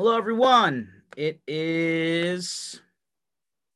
[0.00, 0.88] Hello, everyone.
[1.14, 2.80] It is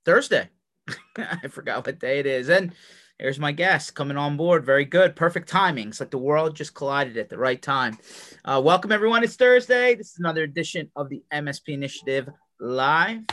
[0.06, 0.48] Thursday.
[1.18, 2.48] I forgot what day it is.
[2.48, 2.72] And
[3.18, 4.64] here's my guest coming on board.
[4.64, 5.16] Very good.
[5.16, 5.88] Perfect timing.
[5.88, 7.98] It's like the world just collided at the right time.
[8.42, 9.22] Uh, welcome, everyone.
[9.22, 9.96] It's Thursday.
[9.96, 13.24] This is another edition of the MSP Initiative Live.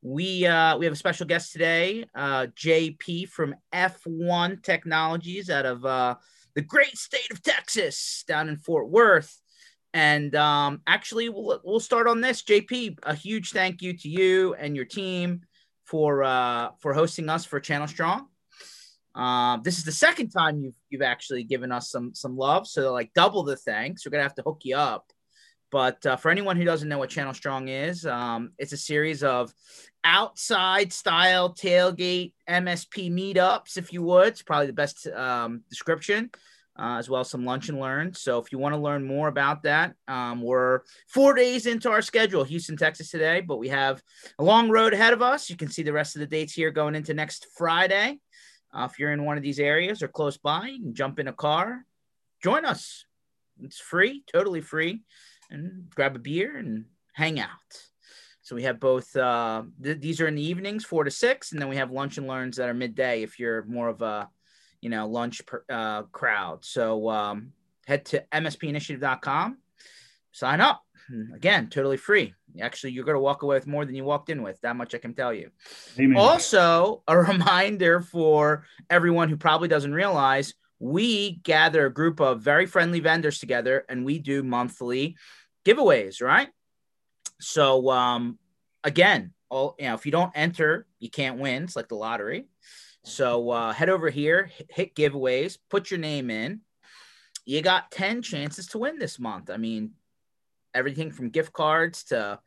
[0.00, 5.84] We uh, we have a special guest today, uh, JP from F1 Technologies out of
[5.84, 6.14] uh,
[6.54, 9.38] the great state of Texas down in Fort Worth.
[9.92, 12.42] And um, actually, we'll, we'll start on this.
[12.42, 15.42] JP, a huge thank you to you and your team
[15.84, 18.28] for uh, for hosting us for Channel Strong.
[19.14, 22.92] Uh, this is the second time you've you've actually given us some some love, so
[22.92, 24.06] like double the thanks.
[24.06, 25.10] We're gonna have to hook you up.
[25.72, 29.22] But uh, for anyone who doesn't know what Channel Strong is, um, it's a series
[29.22, 29.52] of
[30.02, 34.28] outside style tailgate MSP meetups, if you would.
[34.28, 36.30] It's probably the best um, description
[36.80, 38.14] uh, as well as some lunch and learn.
[38.14, 42.00] So if you want to learn more about that, um, we're four days into our
[42.00, 44.02] schedule, Houston, Texas today, but we have
[44.38, 45.50] a long road ahead of us.
[45.50, 48.18] You can see the rest of the dates here going into next Friday.
[48.72, 51.28] Uh, if you're in one of these areas or close by, you can jump in
[51.28, 51.84] a car,
[52.42, 53.04] join us.
[53.62, 55.02] It's free, totally free,
[55.50, 57.48] and grab a beer and hang out.
[58.40, 59.14] So we have both.
[59.14, 62.16] Uh, th- these are in the evenings, four to six, and then we have lunch
[62.16, 63.22] and learns that are midday.
[63.22, 64.30] If you're more of a
[64.80, 66.64] you know, lunch per, uh, crowd.
[66.64, 67.52] So um,
[67.86, 69.58] head to mspinitiative.com,
[70.32, 70.82] sign up.
[71.34, 72.34] Again, totally free.
[72.60, 74.60] Actually, you're going to walk away with more than you walked in with.
[74.60, 75.50] That much I can tell you.
[75.98, 76.16] Amen.
[76.16, 82.66] Also, a reminder for everyone who probably doesn't realize we gather a group of very
[82.66, 85.16] friendly vendors together and we do monthly
[85.64, 86.48] giveaways, right?
[87.40, 88.38] So, um,
[88.84, 91.64] again, all you know, if you don't enter, you can't win.
[91.64, 92.46] It's like the lottery.
[93.04, 96.60] So uh, head over here, hit giveaways, put your name in.
[97.46, 99.50] You got 10 chances to win this month.
[99.50, 99.92] I mean,
[100.74, 102.38] everything from gift cards to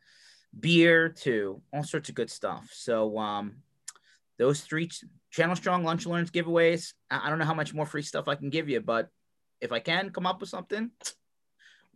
[0.58, 2.70] beer to all sorts of good stuff.
[2.72, 3.56] So um,
[4.38, 4.90] those three
[5.32, 6.92] Channel Strong Lunch Learns giveaways.
[7.10, 9.08] I don't know how much more free stuff I can give you, but
[9.60, 10.92] if I can come up with something,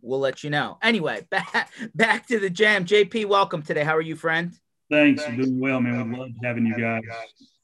[0.01, 0.77] we'll let you know.
[0.83, 2.85] Anyway, back back to the jam.
[2.85, 3.85] JP, welcome today.
[3.85, 4.51] How are you, friend?
[4.91, 5.23] Thanks.
[5.23, 5.45] Thanks.
[5.45, 6.11] Doing well, man.
[6.11, 7.03] We love having you guys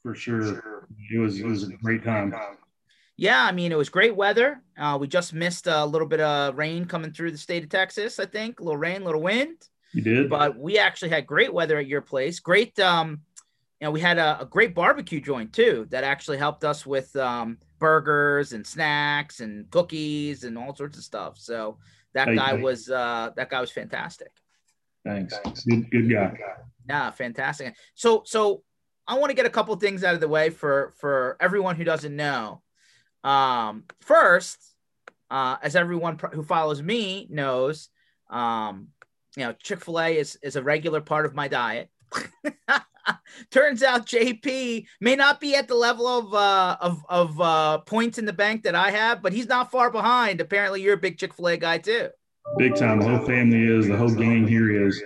[0.06, 0.86] for sure.
[1.10, 2.32] It was it was a great time.
[3.16, 4.62] Yeah, I mean it was great weather.
[4.78, 8.20] Uh, we just missed a little bit of rain coming through the state of Texas.
[8.20, 9.56] I think a little rain, a little wind.
[9.92, 12.38] You did, but we actually had great weather at your place.
[12.38, 13.22] Great, um,
[13.80, 17.16] you know, we had a, a great barbecue joint too that actually helped us with
[17.16, 21.36] um, burgers and snacks and cookies and all sorts of stuff.
[21.36, 21.78] So
[22.14, 24.30] that guy was uh, that guy was fantastic.
[25.04, 25.34] Thanks.
[25.64, 26.38] Good, good guy.
[26.88, 27.74] Yeah, fantastic.
[27.94, 28.62] So so
[29.08, 31.84] I want to get a couple things out of the way for for everyone who
[31.84, 32.62] doesn't know.
[33.22, 34.58] Um, first,
[35.30, 37.88] uh, as everyone who follows me knows,
[38.30, 38.88] um,
[39.36, 41.90] you know, Chick Fil A is is a regular part of my diet.
[43.52, 48.18] Turns out JP may not be at the level of uh, of of uh, points
[48.18, 50.40] in the bank that I have, but he's not far behind.
[50.40, 52.08] Apparently, you're a big Chick Fil A guy too.
[52.58, 53.00] Big time.
[53.00, 53.86] The whole family is.
[53.86, 55.00] The whole gang here is.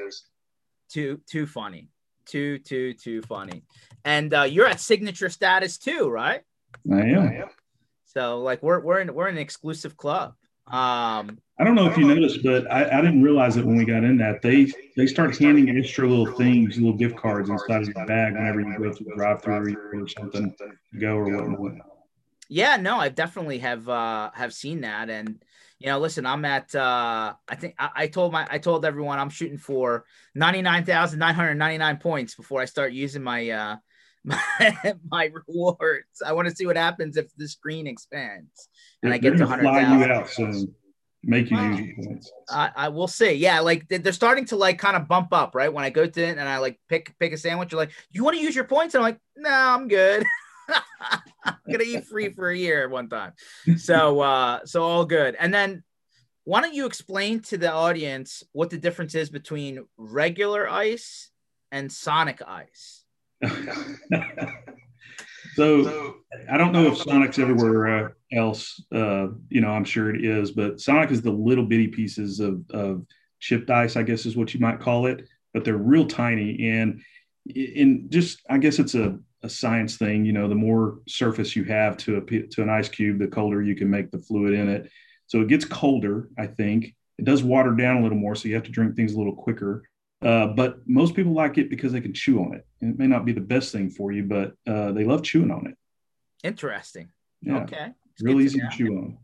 [0.88, 1.90] Too too funny
[2.30, 3.64] too, too, too funny.
[4.04, 6.42] And uh, you're at signature status too, right?
[6.90, 7.50] I am.
[8.06, 10.34] So like we're we're in we're an exclusive club.
[10.66, 13.84] Um, I don't know if you noticed, but I, I, didn't realize it when we
[13.84, 17.88] got in that they they start handing extra little things, little gift cards inside of
[17.88, 20.54] your bag whenever you go through the drive-through or something,
[21.00, 21.86] go or whatnot.
[22.48, 25.42] Yeah, no, I definitely have uh, have seen that, and
[25.80, 29.18] you know, listen, I'm at uh I think I, I told my I told everyone
[29.18, 33.76] I'm shooting for 99,999 points before I start using my uh
[34.24, 36.22] my, my rewards.
[36.24, 38.68] I want to see what happens if the screen expands
[39.02, 39.98] and they're, I get to 100,000.
[39.98, 40.74] you out soon.
[41.22, 41.70] Make you wow.
[41.70, 42.32] use your points.
[42.48, 43.32] I, I will see.
[43.32, 45.72] Yeah, like they're starting to like kind of bump up, right?
[45.72, 48.24] When I go to it and I like pick pick a sandwich, you're like, you
[48.24, 48.94] want to use your points?
[48.94, 50.24] And I'm like, no, I'm good.
[51.44, 53.32] I'm gonna eat free for a year one time.
[53.76, 55.36] So uh so all good.
[55.38, 55.82] And then
[56.44, 61.30] why don't you explain to the audience what the difference is between regular ice
[61.70, 62.99] and sonic ice?
[65.54, 66.16] so
[66.50, 68.82] I don't know if Sonic's everywhere uh, else.
[68.94, 72.62] Uh, you know, I'm sure it is, but Sonic is the little bitty pieces of,
[72.70, 73.06] of
[73.38, 76.68] chipped ice, I guess is what you might call it, but they're real tiny.
[76.70, 77.02] And
[77.54, 80.24] in just, I guess it's a a science thing.
[80.24, 83.62] You know, the more surface you have to a to an ice cube, the colder
[83.62, 84.90] you can make the fluid in it.
[85.26, 86.28] So it gets colder.
[86.38, 89.14] I think it does water down a little more, so you have to drink things
[89.14, 89.82] a little quicker.
[90.22, 92.66] Uh, but most people like it because they can chew on it.
[92.80, 95.50] And it may not be the best thing for you, but uh, they love chewing
[95.50, 95.76] on it.
[96.46, 97.10] Interesting.
[97.40, 97.58] Yeah.
[97.60, 97.88] Okay.
[98.12, 99.18] It's real easy to, to chew on.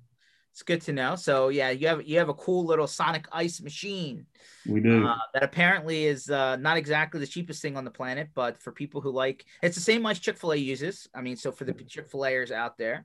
[0.52, 1.16] It's good to know.
[1.16, 4.24] So yeah, you have you have a cool little Sonic Ice machine.
[4.66, 5.06] We do.
[5.06, 8.72] Uh, that apparently is uh, not exactly the cheapest thing on the planet, but for
[8.72, 11.10] people who like, it's the same ice Chick Fil A uses.
[11.14, 13.04] I mean, so for the Chick Fil Aers out there,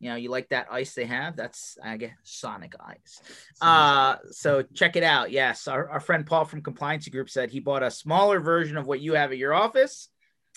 [0.00, 1.36] you know, you like that ice they have.
[1.36, 3.20] That's I guess Sonic Ice.
[3.60, 5.32] Uh, so check it out.
[5.32, 8.86] Yes, our, our friend Paul from Compliance Group said he bought a smaller version of
[8.86, 10.08] what you have at your office,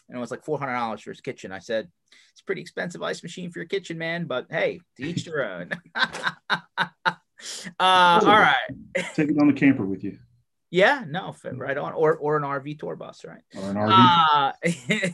[0.08, 1.52] and it was like four hundred dollars for his kitchen.
[1.52, 1.90] I said
[2.32, 4.26] it's pretty expensive ice machine for your kitchen, man.
[4.26, 5.72] But hey, to each their own.
[5.96, 7.12] uh,
[7.80, 8.56] all right.
[9.16, 10.20] Take it on the camper with you.
[10.72, 13.42] Yeah, no, fit right on, or or an RV tour bus, right?
[13.58, 13.92] Or an RV.
[14.34, 14.52] Uh,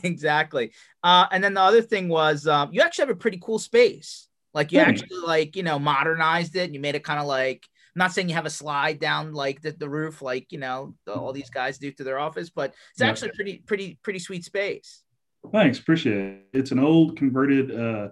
[0.04, 0.72] exactly.
[1.02, 4.28] Uh, and then the other thing was, um, you actually have a pretty cool space.
[4.54, 6.64] Like you actually like you know modernized it.
[6.64, 7.66] And you made it kind of like.
[7.96, 10.94] I'm not saying you have a slide down like the, the roof, like you know
[11.04, 13.08] the, all these guys do to their office, but it's yeah.
[13.08, 15.02] actually pretty pretty pretty sweet space.
[15.50, 16.46] Thanks, appreciate it.
[16.52, 17.74] It's an old converted.
[17.74, 18.10] Uh,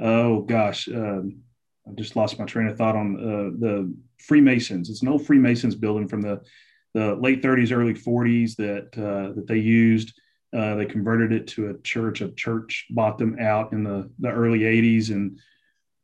[0.00, 1.40] oh gosh, um,
[1.88, 4.90] I just lost my train of thought on uh, the Freemasons.
[4.90, 6.40] It's an old Freemasons building from the
[6.94, 10.12] the late 30s, early 40s that uh, that they used.
[10.56, 12.22] Uh, they converted it to a church.
[12.22, 15.38] A church bought them out in the, the early 80s and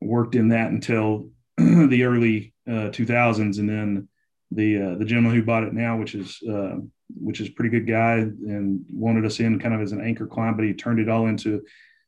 [0.02, 4.08] worked in that until the early 2000s, uh, and then
[4.50, 6.76] the uh, the gentleman who bought it now, which is uh,
[7.08, 10.56] which is pretty good guy and wanted us in kind of as an anchor client,
[10.56, 11.62] but he turned it all into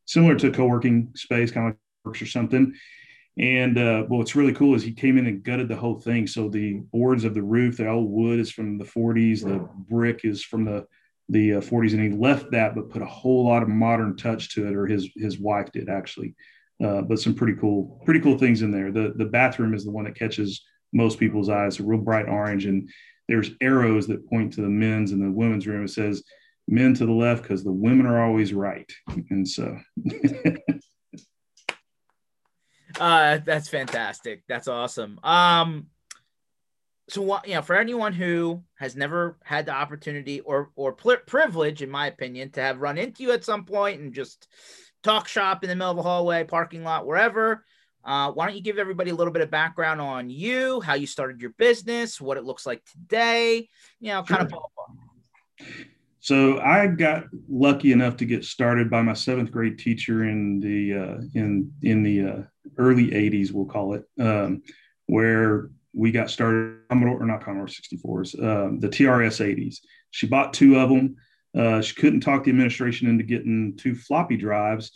[0.07, 2.75] similar to co-working space, kind of like works or something.
[3.39, 6.27] And uh, well, what's really cool is he came in and gutted the whole thing.
[6.27, 10.25] So the boards of the roof, the old wood is from the 40s, the brick
[10.25, 10.87] is from the
[11.29, 14.55] the uh, 40s, and he left that, but put a whole lot of modern touch
[14.55, 16.35] to it, or his his wife did actually.
[16.83, 18.91] Uh, but some pretty cool, pretty cool things in there.
[18.91, 22.65] The the bathroom is the one that catches most people's eyes, a real bright orange,
[22.65, 22.89] and
[23.29, 25.85] there's arrows that point to the men's and the women's room.
[25.85, 26.23] It says
[26.69, 28.91] men to the left because the women are always right,
[29.31, 29.79] and so.
[33.01, 34.43] uh, that's fantastic.
[34.49, 35.19] That's awesome.
[35.23, 35.87] Um,
[37.09, 41.83] so what you know, for anyone who has never had the opportunity or or privilege,
[41.83, 44.49] in my opinion, to have run into you at some point and just
[45.03, 47.65] talk shop in the middle of a hallway, parking lot, wherever.
[48.05, 51.09] Uh, why don't you give everybody a little bit of background on you, how you
[51.09, 54.61] started your business, what it looks like today, you know, kind sure.
[55.61, 55.67] of.
[56.27, 60.93] So I got lucky enough to get started by my seventh grade teacher in the
[60.93, 62.43] uh, in in the uh,
[62.79, 64.63] early '80s, we'll call it, um,
[65.07, 69.77] where we got started Commodore or not Commodore 64s, um, the TRS 80s.
[70.11, 71.15] She bought two of them.
[71.57, 74.91] Uh, she couldn't talk the administration into getting two floppy drives,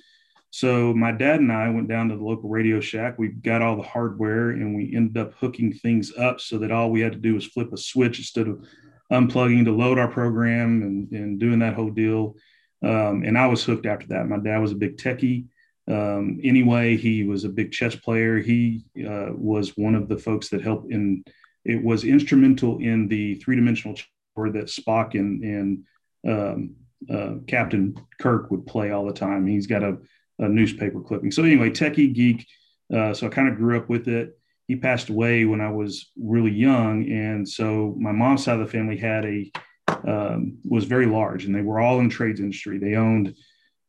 [0.50, 3.20] so my dad and I went down to the local Radio Shack.
[3.20, 6.90] We got all the hardware and we ended up hooking things up so that all
[6.90, 8.66] we had to do was flip a switch instead of
[9.10, 12.36] unplugging to load our program and, and doing that whole deal.
[12.82, 14.28] Um, and I was hooked after that.
[14.28, 15.46] My dad was a big techie.
[15.88, 18.38] Um, anyway, he was a big chess player.
[18.38, 21.24] He uh, was one of the folks that helped in.
[21.64, 25.84] It was instrumental in the three dimensional chess that Spock and and
[26.26, 26.76] um,
[27.12, 29.46] uh, Captain Kirk would play all the time.
[29.46, 29.98] He's got a
[30.38, 31.30] a newspaper clipping.
[31.30, 32.46] So anyway, techie geek.
[32.92, 34.38] Uh, so I kind of grew up with it.
[34.70, 38.70] He passed away when I was really young, and so my mom's side of the
[38.70, 39.50] family had a
[40.06, 42.78] um, was very large, and they were all in the trades industry.
[42.78, 43.34] They owned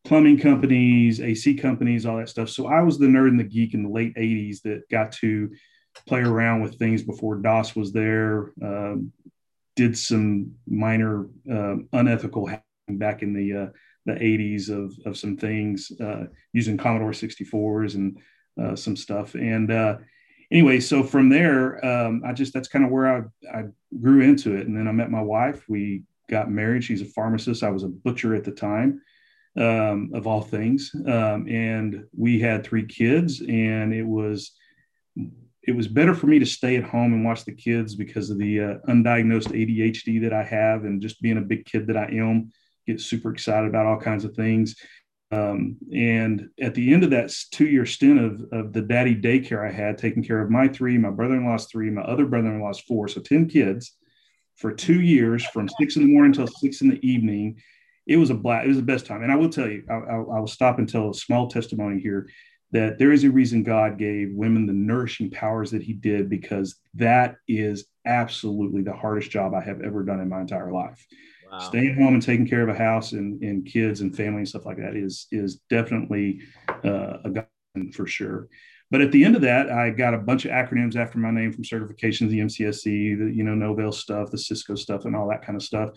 [0.06, 2.50] plumbing companies, AC companies, all that stuff.
[2.50, 5.52] So I was the nerd and the geek in the late '80s that got to
[6.08, 8.52] play around with things before DOS was there.
[8.60, 9.14] Um,
[9.76, 12.50] did some minor uh, unethical
[12.90, 13.70] back in the uh,
[14.08, 16.24] the 80s of, of some things uh,
[16.54, 18.20] using Commodore 64s and
[18.60, 19.36] uh, some stuff.
[19.36, 19.98] And uh,
[20.52, 23.64] anyway, so from there, um, I just that's kind of where I, I
[24.00, 24.68] grew into it.
[24.68, 25.68] And then I met my wife.
[25.70, 26.84] We got married.
[26.84, 27.64] She's a pharmacist.
[27.64, 29.02] I was a butcher at the time,
[29.58, 30.92] um, of all things.
[30.96, 34.52] Um, and we had three kids, and it was
[35.64, 38.40] it was better for me to stay at home and watch the kids because of
[38.40, 42.06] the uh, undiagnosed ADHD that I have, and just being a big kid that I
[42.06, 42.52] am
[42.88, 44.76] get super excited about all kinds of things.
[45.32, 49.66] Um, and at the end of that two year stint of, of the daddy daycare
[49.66, 52.48] I had, taking care of my three, my brother in law's three, my other brother
[52.48, 53.96] in law's four, so 10 kids
[54.58, 57.62] for two years from six in the morning until six in the evening.
[58.08, 58.66] It was a blast.
[58.66, 59.24] It was the best time.
[59.24, 62.02] And I will tell you, I, I, I will stop and tell a small testimony
[62.02, 62.28] here
[62.72, 66.76] that there is a reason God gave women the nourishing powers that He did, because
[66.96, 71.06] that is absolutely the hardest job I have ever done in my entire life.
[71.52, 71.60] Wow.
[71.60, 74.66] Staying home and taking care of a house and, and kids and family and stuff
[74.66, 76.42] like that is is definitely
[76.86, 78.48] uh, a guide for sure.
[78.90, 81.54] But at the end of that, I got a bunch of acronyms after my name
[81.54, 85.46] from certifications, the MCSE, the you know Novell stuff, the Cisco stuff, and all that
[85.46, 85.92] kind of stuff.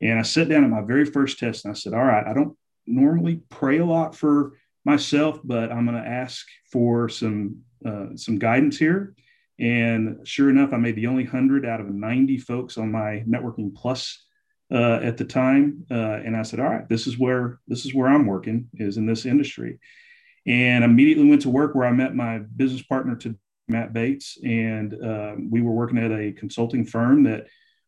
[0.00, 2.32] And I sat down at my very first test and I said, "All right, I
[2.32, 2.56] don't
[2.86, 4.52] normally pray a lot for
[4.84, 9.14] myself, but I'm going to ask for some uh, some guidance here.
[9.58, 13.74] And sure enough, I made the only 100 out of 90 folks on my Networking
[13.74, 14.23] Plus
[14.74, 15.86] uh, at the time.
[15.90, 18.96] Uh, and I said, all right, this is where this is where I'm working is
[18.96, 19.78] in this industry.
[20.46, 23.36] And immediately went to work where I met my business partner to
[23.68, 24.36] Matt Bates.
[24.44, 27.46] And um, we were working at a consulting firm that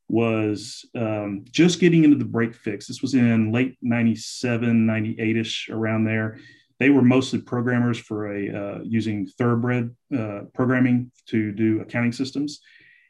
[0.09, 2.87] was um, just getting into the break fix.
[2.87, 6.39] This was in late 97, 98 ish around there
[6.79, 12.61] they were mostly programmers for a uh, using thoroughbred uh, programming to do accounting systems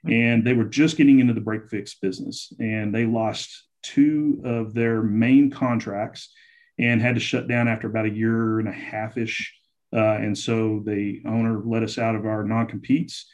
[0.09, 4.75] and they were just getting into the break fix business and they lost two of
[4.75, 6.33] their main contracts
[6.78, 9.55] and had to shut down after about a year and a half ish
[9.95, 13.26] uh, and so the owner let us out of our non-competes.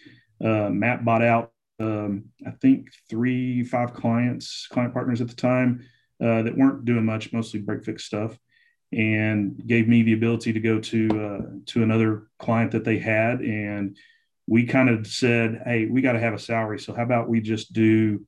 [0.45, 5.85] Uh, matt bought out um, i think three five clients client partners at the time
[6.23, 8.37] uh, that weren't doing much mostly break fix stuff
[8.93, 13.41] and gave me the ability to go to uh, to another client that they had.
[13.41, 13.97] And
[14.47, 17.41] we kind of said hey we got to have a salary so how about we
[17.41, 18.27] just do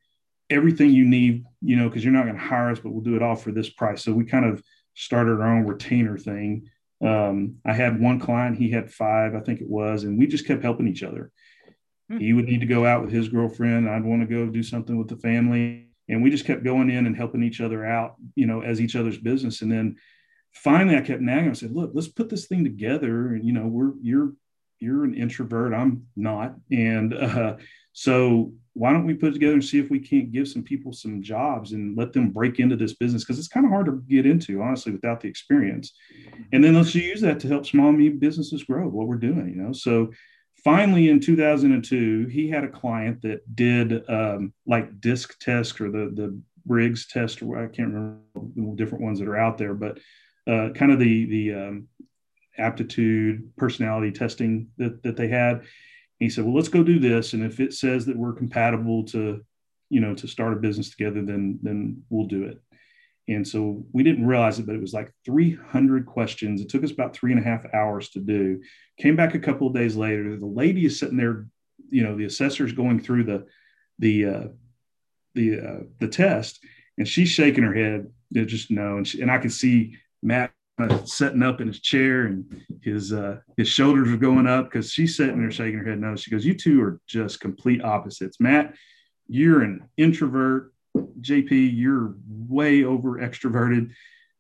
[0.55, 3.17] everything you need you know because you're not going to hire us but we'll do
[3.17, 4.63] it all for this price so we kind of
[4.95, 6.69] started our own retainer thing
[7.05, 10.47] um, i had one client he had five i think it was and we just
[10.47, 11.31] kept helping each other
[12.11, 12.19] hmm.
[12.19, 14.97] he would need to go out with his girlfriend i'd want to go do something
[14.97, 18.47] with the family and we just kept going in and helping each other out you
[18.47, 19.97] know as each other's business and then
[20.55, 21.51] finally I kept nagging.
[21.51, 23.35] I said, look, let's put this thing together.
[23.35, 24.33] And, you know, we're, you're,
[24.79, 25.75] you're an introvert.
[25.75, 26.55] I'm not.
[26.71, 27.57] And uh,
[27.93, 30.93] so why don't we put it together and see if we can't give some people
[30.93, 33.25] some jobs and let them break into this business?
[33.25, 35.93] Because it's kind of hard to get into, honestly, without the experience.
[36.53, 39.49] And then let's use that to help small and medium businesses grow what we're doing,
[39.49, 39.73] you know?
[39.73, 40.11] So
[40.65, 46.11] finally in 2002, he had a client that did um, like disc test or the,
[46.13, 49.99] the Briggs test, or I can't remember the different ones that are out there, but
[50.47, 51.89] uh, kind of the the um,
[52.59, 55.63] aptitude personality testing that that they had.
[56.19, 59.45] He said, "Well, let's go do this, and if it says that we're compatible to,
[59.91, 62.61] you know, to start a business together, then then we'll do it."
[63.27, 66.61] And so we didn't realize it, but it was like 300 questions.
[66.61, 68.61] It took us about three and a half hours to do.
[68.99, 70.37] Came back a couple of days later.
[70.37, 71.47] The lady is sitting there,
[71.89, 73.47] you know, the assessor's going through the
[73.99, 74.45] the uh,
[75.35, 76.61] the uh, the test,
[76.99, 78.11] and she's shaking her head.
[78.33, 82.27] Just no, and she, and I could see Matt uh, sitting up in his chair
[82.27, 86.01] and his uh, his shoulders are going up because she's sitting there shaking her head
[86.01, 86.17] no.
[86.17, 88.75] She goes, "You two are just complete opposites, Matt.
[89.29, 90.73] You're an introvert.
[90.97, 93.91] JP, you're way over extroverted."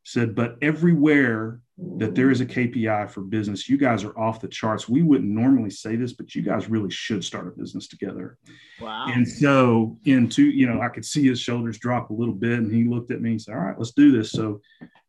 [0.06, 1.62] Said, but everywhere
[1.96, 4.86] that there is a KPI for business, you guys are off the charts.
[4.86, 8.36] We wouldn't normally say this, but you guys really should start a business together.
[8.80, 9.06] Wow.
[9.08, 12.70] And so, into, you know, I could see his shoulders drop a little bit and
[12.70, 14.30] he looked at me and said, All right, let's do this.
[14.30, 14.60] So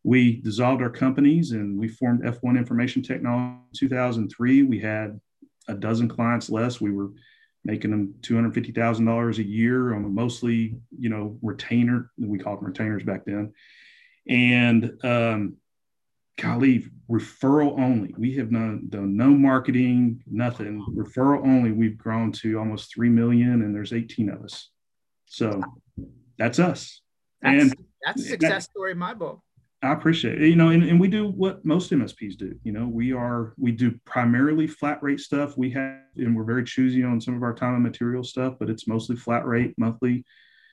[0.06, 4.62] we dissolved our companies and we formed F1 Information Technology in 2003.
[4.62, 5.20] We had
[5.66, 6.80] a dozen clients less.
[6.80, 7.10] We were
[7.64, 12.12] making them $250,000 a year on a mostly, you know, retainer.
[12.18, 13.52] We called them retainers back then.
[14.28, 15.56] And um,
[16.40, 18.14] golly, referral only.
[18.16, 20.86] We have done, done no marketing, nothing.
[20.94, 21.72] Referral only.
[21.72, 24.70] We've grown to almost 3 million and there's 18 of us.
[25.24, 25.60] So
[26.38, 27.00] that's us.
[27.42, 29.40] That's, and that's a success that, story in my book.
[29.82, 30.48] I appreciate it.
[30.48, 32.58] You know, and, and we do what most MSPs do.
[32.64, 35.56] You know, we are we do primarily flat rate stuff.
[35.56, 38.70] We have and we're very choosy on some of our time and material stuff, but
[38.70, 40.24] it's mostly flat rate monthly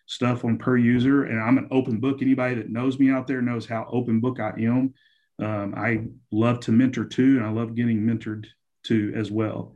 [0.05, 1.25] stuff on per user.
[1.25, 2.21] And I'm an open book.
[2.21, 4.93] Anybody that knows me out there knows how open book I am.
[5.39, 8.45] Um, I love to mentor too, and I love getting mentored
[8.83, 9.75] too as well.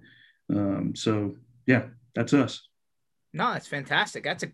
[0.50, 2.68] Um, so yeah, that's us.
[3.34, 4.24] No, that's fantastic.
[4.24, 4.48] That's a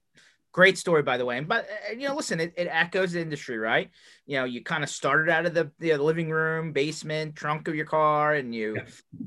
[0.54, 1.40] Great story, by the way.
[1.40, 3.90] And but uh, you know, listen, it, it echoes the industry, right?
[4.28, 7.74] You know, you kind of started out of the, the living room, basement, trunk of
[7.74, 8.84] your car, and you, yeah.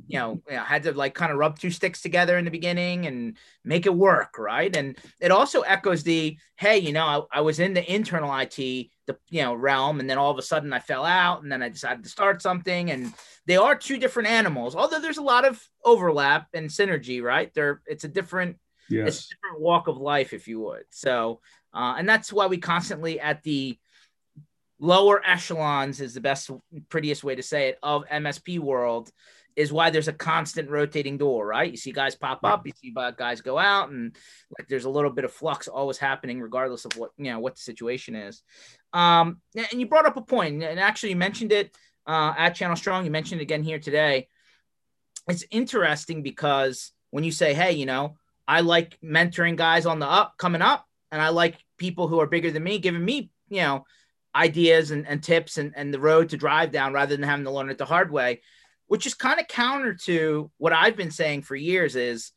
[0.06, 2.50] you know, you know, had to like kind of rub two sticks together in the
[2.52, 4.74] beginning and make it work, right?
[4.74, 8.56] And it also echoes the hey, you know, I, I was in the internal IT,
[8.56, 11.60] the you know realm, and then all of a sudden I fell out, and then
[11.60, 13.12] I decided to start something, and
[13.46, 14.76] they are two different animals.
[14.76, 17.52] Although there's a lot of overlap and synergy, right?
[17.52, 19.08] There, it's a different yes.
[19.08, 20.84] it's a different walk of life, if you would.
[20.90, 21.40] So,
[21.74, 23.78] uh, and that's why we constantly at the
[24.78, 26.50] lower echelons is the best,
[26.88, 29.10] prettiest way to say it of MSP world
[29.56, 31.70] is why there's a constant rotating door, right?
[31.70, 34.14] You see guys pop up, you see guys go out, and
[34.56, 37.54] like there's a little bit of flux always happening, regardless of what you know what
[37.56, 38.42] the situation is.
[38.92, 41.74] Um, and you brought up a point, and actually you mentioned it
[42.06, 43.06] uh, at Channel Strong.
[43.06, 44.28] You mentioned it again here today.
[45.26, 48.16] It's interesting because when you say, "Hey, you know,
[48.48, 52.26] I like mentoring guys on the up coming up, and I like people who are
[52.26, 53.84] bigger than me giving me, you know,
[54.34, 57.50] ideas and, and tips and, and the road to drive down rather than having to
[57.50, 58.40] learn it the hard way.
[58.88, 62.32] which is kind of counter to what I've been saying for years is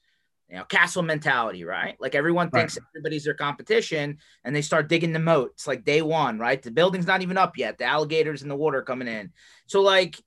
[0.50, 1.96] you know, castle mentality, right?
[2.00, 2.86] Like everyone thinks right.
[2.96, 5.52] everybody's their competition and they start digging the moat.
[5.54, 6.60] It's like day one, right?
[6.60, 7.78] The building's not even up yet.
[7.78, 9.32] The alligators in the water coming in.
[9.68, 10.20] So, like,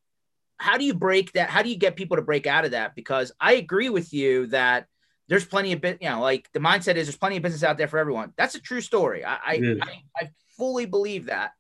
[0.59, 1.51] how do you break that?
[1.51, 2.95] How do you get people to break out of that?
[2.95, 4.87] Because I agree with you that
[5.33, 7.79] there's plenty of bit, you know, like the mindset is there's plenty of business out
[7.79, 8.35] there for everyone.
[8.37, 9.25] That's a true story.
[9.25, 11.53] I, I, I, I fully believe that.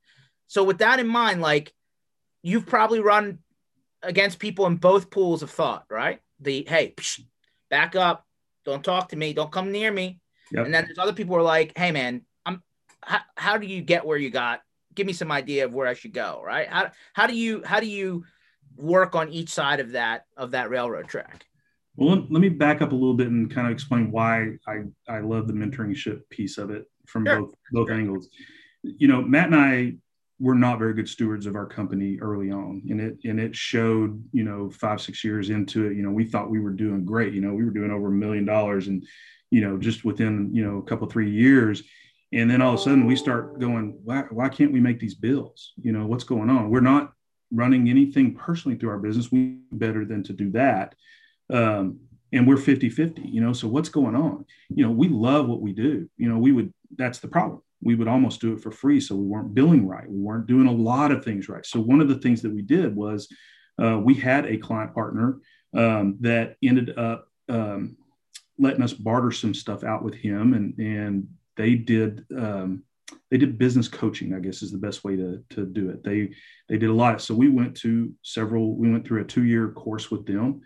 [0.46, 1.72] So, with that in mind, like,
[2.42, 3.38] you've probably run
[4.02, 6.20] against people in both pools of thought, right?
[6.38, 7.24] The hey, psh,
[7.70, 8.26] back up,
[8.66, 10.20] don't talk to me, don't come near me.
[10.50, 10.66] Yep.
[10.66, 12.62] And then there's other people who are like, hey man, I'm
[13.02, 14.60] how, how do you get where you got?
[14.94, 16.68] Give me some idea of where I should go, right?
[16.68, 18.26] How how do you how do you
[18.76, 21.46] work on each side of that of that railroad track?
[21.96, 24.82] Well, let, let me back up a little bit and kind of explain why I
[25.08, 27.40] I love the mentoring ship piece of it from sure.
[27.40, 27.96] both both sure.
[27.96, 28.28] angles.
[28.82, 29.94] You know, Matt and I
[30.42, 34.22] we're not very good stewards of our company early on and it and it showed
[34.32, 37.32] you know five six years into it you know we thought we were doing great
[37.32, 39.06] you know we were doing over a million dollars and
[39.50, 41.84] you know just within you know a couple three years
[42.32, 45.14] and then all of a sudden we start going why, why can't we make these
[45.14, 47.12] bills you know what's going on we're not
[47.52, 50.96] running anything personally through our business we better than to do that
[51.50, 52.00] um,
[52.32, 55.60] and we're 50 50 you know so what's going on you know we love what
[55.60, 58.70] we do you know we would that's the problem we would almost do it for
[58.70, 59.00] free.
[59.00, 60.08] So we weren't billing right.
[60.08, 61.66] We weren't doing a lot of things right.
[61.66, 63.28] So one of the things that we did was
[63.82, 65.40] uh, we had a client partner
[65.76, 67.96] um, that ended up um,
[68.58, 72.84] letting us barter some stuff out with him, and and they did um,
[73.30, 74.34] they did business coaching.
[74.34, 76.04] I guess is the best way to to do it.
[76.04, 76.30] They
[76.68, 77.20] they did a lot.
[77.20, 78.76] So we went to several.
[78.76, 80.60] We went through a two year course with them,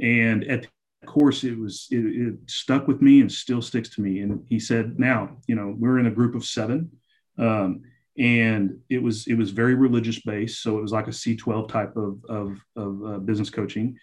[0.00, 4.00] and at the course it was it, it, stuck with me and still sticks to
[4.00, 4.20] me.
[4.20, 6.90] And he said now you know we're in a group of seven.
[7.38, 7.82] Um,
[8.18, 10.62] and it was it was very religious based.
[10.62, 13.96] So it was like a c12 type of of, of uh, business coaching.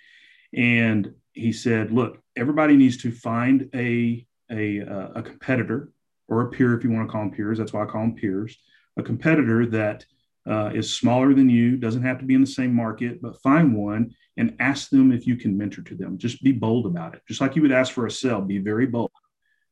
[0.53, 5.89] And he said look everybody needs to find a a, uh, a competitor
[6.27, 7.57] or a peer if you want to call them peers.
[7.57, 8.57] That's why i call them peers.
[8.97, 10.05] A competitor that
[10.47, 13.75] uh, is smaller than you doesn't have to be in the same market but find
[13.75, 16.17] one and ask them if you can mentor to them.
[16.17, 17.21] Just be bold about it.
[17.27, 19.11] Just like you would ask for a sale, be very bold.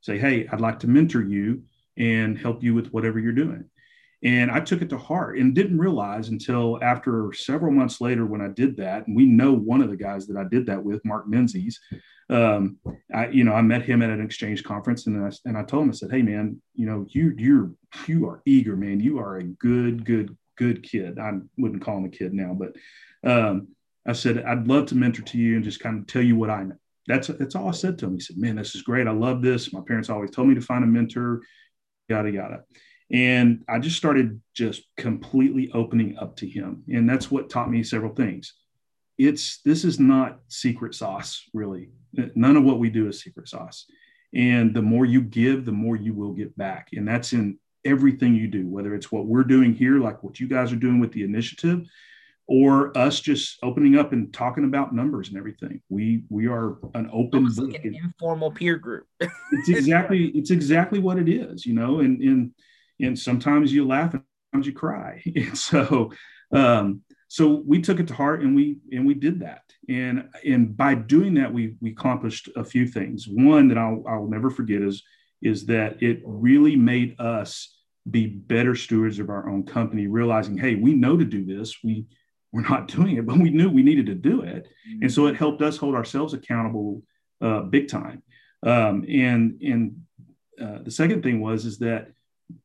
[0.02, 1.64] Say, hey, I'd like to mentor you
[1.98, 3.66] and help you with whatever you're doing.
[4.24, 8.40] And I took it to heart and didn't realize until after several months later when
[8.40, 9.06] I did that.
[9.06, 11.80] And we know one of the guys that I did that with, Mark Menzies.
[12.30, 12.78] Um,
[13.14, 15.84] I, you know, I met him at an exchange conference and I, and I told
[15.84, 17.72] him, I said, Hey man, you know, you, you're,
[18.08, 19.02] you are eager, man.
[19.02, 21.20] You are a good, good, good kid.
[21.20, 22.76] I wouldn't call him a kid now, but,
[23.30, 23.68] um,
[24.06, 26.50] I said, I'd love to mentor to you and just kind of tell you what
[26.50, 26.76] I know.
[27.08, 28.14] That's that's all I said to him.
[28.14, 29.08] He said, Man, this is great.
[29.08, 29.74] I love this.
[29.74, 31.42] My parents always told me to find a mentor,
[32.08, 32.64] yada yada.
[33.12, 36.84] And I just started just completely opening up to him.
[36.92, 38.54] And that's what taught me several things.
[39.18, 41.90] It's this is not secret sauce, really.
[42.14, 43.86] None of what we do is secret sauce.
[44.34, 46.90] And the more you give, the more you will get back.
[46.94, 50.48] And that's in everything you do, whether it's what we're doing here, like what you
[50.48, 51.86] guys are doing with the initiative,
[52.48, 55.82] or us just opening up and talking about numbers and everything.
[55.90, 59.08] We we are an open like an informal peer group.
[59.20, 62.00] it's exactly it's exactly what it is, you know.
[62.00, 62.52] And and
[63.00, 65.24] and sometimes you laugh and sometimes you cry.
[65.36, 66.12] And so
[66.54, 69.64] um, so we took it to heart and we and we did that.
[69.90, 73.26] And and by doing that, we we accomplished a few things.
[73.28, 75.02] One that I'll I'll never forget is
[75.42, 77.78] is that it really made us
[78.10, 81.78] be better stewards of our own company, realizing, hey, we know to do this.
[81.84, 82.06] We
[82.54, 84.68] we're not doing it, but we knew we needed to do it.
[85.02, 87.02] And so it helped us hold ourselves accountable
[87.42, 88.22] uh, big time.
[88.66, 90.02] Um, and and
[90.62, 92.12] uh, the second thing was is that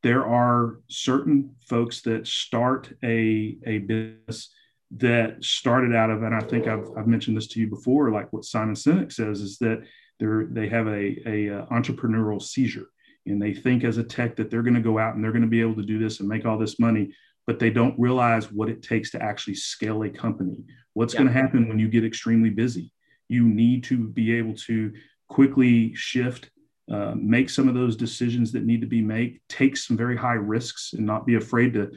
[0.03, 4.51] there are certain folks that start a, a business
[4.90, 8.33] that started out of, and I think I've, I've mentioned this to you before, like
[8.33, 9.83] what Simon Sinek says is that
[10.18, 12.88] they're, they have a, a, a uh, entrepreneurial seizure
[13.27, 15.42] and they think as a tech that they're going to go out and they're going
[15.42, 17.12] to be able to do this and make all this money
[17.49, 20.63] but they don't realize what it takes to actually scale a company.
[20.93, 21.21] What's yeah.
[21.21, 22.93] going to happen when you get extremely busy?
[23.29, 24.93] You need to be able to
[25.29, 26.51] quickly shift,
[26.93, 30.35] uh, make some of those decisions that need to be made, take some very high
[30.35, 31.91] risks, and not be afraid to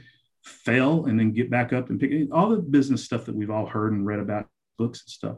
[0.45, 3.65] fail and then get back up and pick all the business stuff that we've all
[3.65, 5.37] heard and read about books and stuff.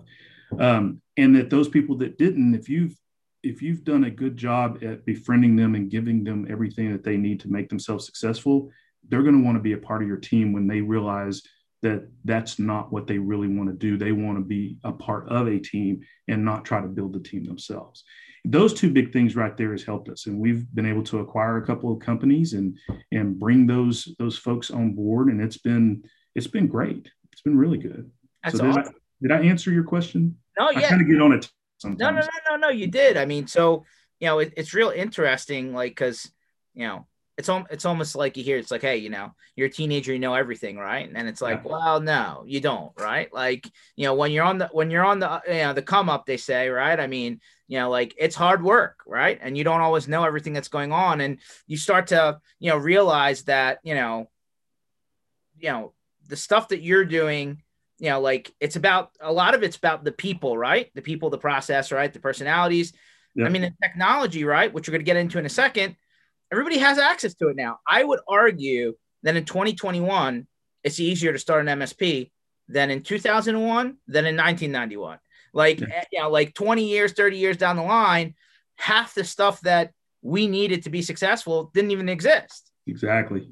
[0.59, 2.95] Um, and that those people that didn't, if you've
[3.41, 7.17] if you've done a good job at befriending them and giving them everything that they
[7.17, 8.71] need to make themselves successful,
[9.09, 11.41] they're going to want to be a part of your team when they realize
[11.81, 13.97] that that's not what they really want to do.
[13.97, 17.19] They want to be a part of a team and not try to build the
[17.19, 18.03] team themselves.
[18.45, 21.57] Those two big things right there has helped us, and we've been able to acquire
[21.57, 22.77] a couple of companies and
[23.11, 26.03] and bring those those folks on board, and it's been
[26.35, 27.09] it's been great.
[27.31, 28.09] It's been really good.
[28.43, 28.95] That's so awesome.
[29.21, 30.37] did I answer your question?
[30.59, 30.79] No, yeah.
[30.79, 31.99] I kind of get on it sometimes.
[31.99, 32.69] No, no, no, no, no.
[32.69, 33.15] You did.
[33.15, 33.85] I mean, so
[34.19, 36.29] you know, it, it's real interesting, like, because
[36.73, 39.67] you know, it's al- it's almost like you hear it's like, hey, you know, you're
[39.67, 41.09] a teenager, you know everything, right?
[41.13, 41.71] And it's like, yeah.
[41.71, 43.33] well, no, you don't, right?
[43.33, 45.81] Like, you know, when you're on the when you're on the uh, you know the
[45.81, 46.99] come up, they say, right?
[46.99, 49.39] I mean, you know, like it's hard work, right?
[49.41, 52.77] And you don't always know everything that's going on, and you start to you know
[52.77, 54.29] realize that you know,
[55.57, 55.93] you know,
[56.27, 57.61] the stuff that you're doing
[57.99, 60.89] you know, like it's about a lot of it's about the people, right?
[60.93, 62.11] The people, the process, right?
[62.11, 62.91] The personalities.
[63.35, 63.47] Yep.
[63.47, 64.73] I mean, the technology, right?
[64.73, 65.95] Which we're going to get into in a second
[66.51, 67.79] everybody has access to it now.
[67.87, 70.47] I would argue that in 2021,
[70.83, 72.31] it's easier to start an MSP
[72.67, 75.19] than in 2001 than in 1991.
[75.53, 75.87] Like, yeah.
[75.93, 78.35] Eh, you know, like 20 years, 30 years down the line,
[78.75, 82.71] half the stuff that we needed to be successful didn't even exist.
[82.87, 83.47] Exactly.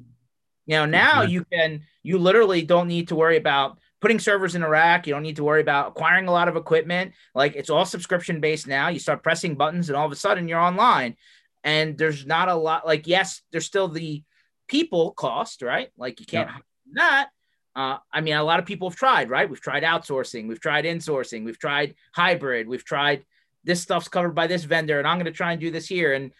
[0.66, 1.32] You know, now exactly.
[1.32, 5.06] you can, you literally don't need to worry about putting servers in Iraq.
[5.06, 7.12] You don't need to worry about acquiring a lot of equipment.
[7.34, 8.88] Like it's all subscription based now.
[8.88, 11.16] You start pressing buttons and all of a sudden you're online
[11.64, 14.22] and there's not a lot like yes there's still the
[14.68, 15.90] people cost right?
[15.98, 16.58] Like you can't yeah.
[16.94, 17.28] that.
[17.74, 19.48] Uh, i mean a lot of people have tried right?
[19.48, 23.24] We've tried outsourcing we've tried insourcing we've tried hybrid we've tried
[23.64, 26.12] this stuff's covered by this vendor and i'm going to try and do this here.
[26.14, 26.32] And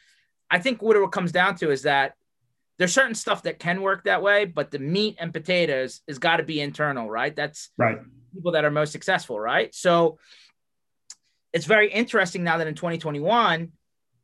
[0.51, 2.15] i think what it comes down to is that
[2.79, 6.37] there's certain stuff that can work that way but the meat and potatoes has got
[6.37, 7.35] to be internal right?
[7.35, 7.99] That's right.
[8.35, 9.75] people that are most successful right?
[9.75, 10.19] So
[11.53, 13.73] it's very interesting now that in 2021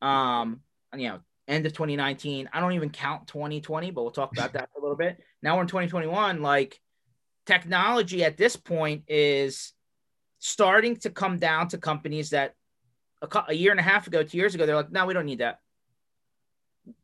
[0.02, 0.60] um
[0.96, 2.48] you know, end of 2019.
[2.52, 5.18] I don't even count 2020, but we'll talk about that for a little bit.
[5.42, 6.42] Now we're in 2021.
[6.42, 6.80] Like
[7.46, 9.72] technology at this point is
[10.38, 12.54] starting to come down to companies that
[13.22, 15.26] a, a year and a half ago, two years ago, they're like, no, we don't
[15.26, 15.60] need that.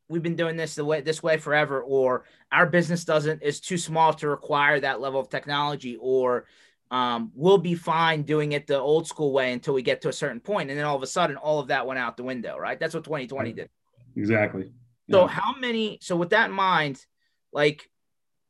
[0.08, 3.78] We've been doing this the way this way forever, or our business doesn't is too
[3.78, 6.44] small to require that level of technology, or
[6.90, 10.12] um, we'll be fine doing it the old school way until we get to a
[10.12, 12.56] certain point, and then all of a sudden, all of that went out the window.
[12.56, 12.78] Right?
[12.78, 13.68] That's what 2020 did.
[14.16, 14.72] Exactly.
[15.10, 15.28] So yeah.
[15.28, 15.98] how many?
[16.02, 17.04] So with that in mind,
[17.52, 17.88] like,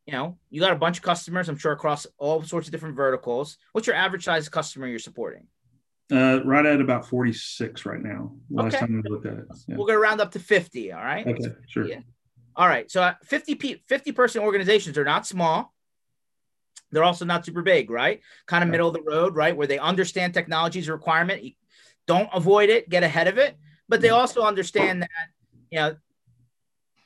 [0.07, 1.49] you know, you got a bunch of customers.
[1.49, 3.59] I'm sure across all sorts of different verticals.
[3.73, 5.47] What's your average size customer you're supporting?
[6.13, 8.33] Uh, right at about 46 right now.
[8.51, 8.81] Last okay.
[8.81, 9.47] time we looked at it.
[9.67, 9.77] Yeah.
[9.77, 10.93] We're gonna round up to 50.
[10.93, 11.27] All right.
[11.27, 11.41] Okay.
[11.67, 11.89] Sure.
[11.89, 12.01] Yeah.
[12.57, 12.91] All right.
[12.91, 15.74] So 50 p 50 person organizations are not small.
[16.95, 18.21] They're also not super big, right?
[18.47, 19.57] Kind of middle of the road, right?
[19.57, 21.45] Where they understand technology's requirement.
[22.07, 23.57] Don't avoid it, get ahead of it.
[23.89, 25.11] But they also understand that,
[25.71, 25.97] you know,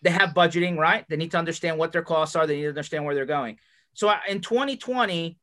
[0.02, 1.04] they have budgeting, right?
[1.08, 2.46] They need to understand what their costs are.
[2.46, 3.58] They need to understand where they're going.
[3.94, 5.36] So in 2020,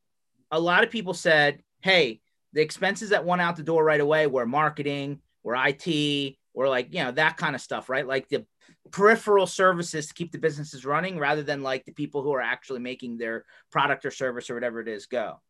[0.51, 2.21] a lot of people said, hey,
[2.53, 6.93] the expenses that went out the door right away were marketing, were IT, were like,
[6.93, 8.07] you know, that kind of stuff, right?
[8.07, 8.45] Like the
[8.91, 12.79] peripheral services to keep the businesses running rather than like the people who are actually
[12.79, 15.41] making their product or service or whatever it is go.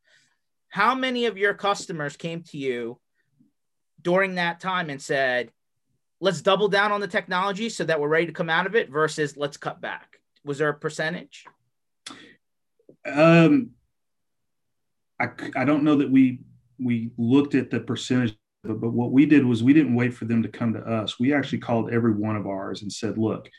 [0.70, 3.00] How many of your customers came to you
[4.02, 5.52] during that time and said,
[6.20, 8.90] let's double down on the technology so that we're ready to come out of it
[8.90, 10.20] versus let's cut back?
[10.44, 11.46] Was there a percentage?
[13.06, 13.72] Um,
[15.20, 16.40] I, I don't know that we
[16.78, 20.26] we looked at the percentage but, but what we did was we didn't wait for
[20.26, 21.20] them to come to us.
[21.20, 23.50] We actually called every one of ours and said, look,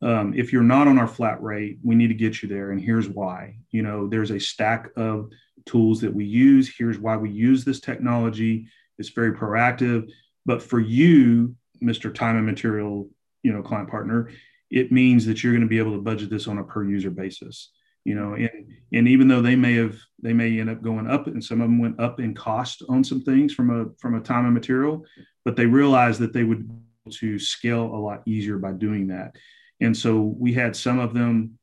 [0.00, 2.72] um, if you're not on our flat rate, we need to get you there.
[2.72, 3.56] And here's why.
[3.70, 5.30] You know, there's a stack of
[5.66, 6.72] tools that we use.
[6.76, 8.66] Here's why we use this technology.
[8.98, 10.10] It's very proactive.
[10.44, 12.12] But for you, Mr.
[12.12, 13.08] Time and Material,
[13.42, 14.30] you know, client partner,
[14.70, 17.10] it means that you're going to be able to budget this on a per user
[17.10, 17.70] basis
[18.04, 21.26] you know and and even though they may have they may end up going up
[21.26, 24.20] and some of them went up in cost on some things from a from a
[24.20, 25.04] time and material
[25.44, 26.68] but they realized that they would
[27.10, 29.34] to scale a lot easier by doing that.
[29.80, 31.58] And so we had some of them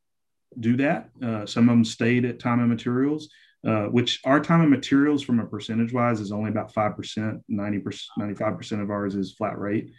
[0.59, 1.09] do that.
[1.23, 3.29] Uh, some of them stayed at time and materials
[3.67, 8.01] uh, which our time and materials from a percentage wise is only about 5% 90%
[8.17, 9.91] 95% of ours is flat rate.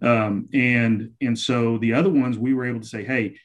[0.00, 3.36] Um, and and so the other ones we were able to say hey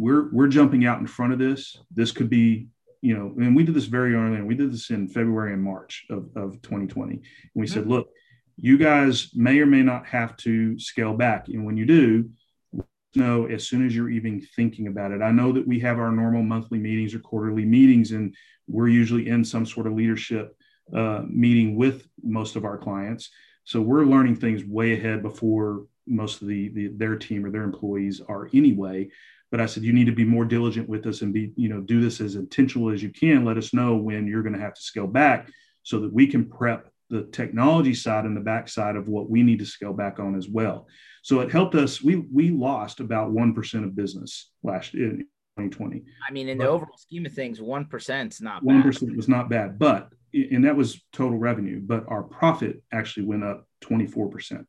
[0.00, 1.76] we're we're jumping out in front of this.
[1.90, 2.68] This could be,
[3.02, 5.62] you know, and we did this very early, and we did this in February and
[5.62, 7.12] March of, of 2020.
[7.12, 7.22] And
[7.54, 7.74] we mm-hmm.
[7.74, 8.08] said, look,
[8.56, 11.48] you guys may or may not have to scale back.
[11.48, 12.30] And when you do,
[13.14, 15.20] know as soon as you're even thinking about it.
[15.20, 18.34] I know that we have our normal monthly meetings or quarterly meetings, and
[18.68, 20.56] we're usually in some sort of leadership
[20.94, 23.30] uh, meeting with most of our clients.
[23.64, 27.64] So we're learning things way ahead before most of the, the their team or their
[27.64, 29.10] employees are anyway
[29.50, 31.80] but I said you need to be more diligent with us and be you know
[31.80, 33.44] do this as intentional as you can.
[33.44, 35.50] Let us know when you're going to have to scale back
[35.82, 39.42] so that we can prep the technology side and the back side of what we
[39.42, 40.86] need to scale back on as well.
[41.22, 42.00] So it helped us.
[42.02, 45.26] We we lost about one percent of business last in
[45.58, 46.02] 2020.
[46.28, 49.16] I mean, in but the overall scheme of things, one percent is not one percent
[49.16, 53.66] was not bad, but and that was total revenue, but our profit actually went up
[53.82, 54.64] 24%.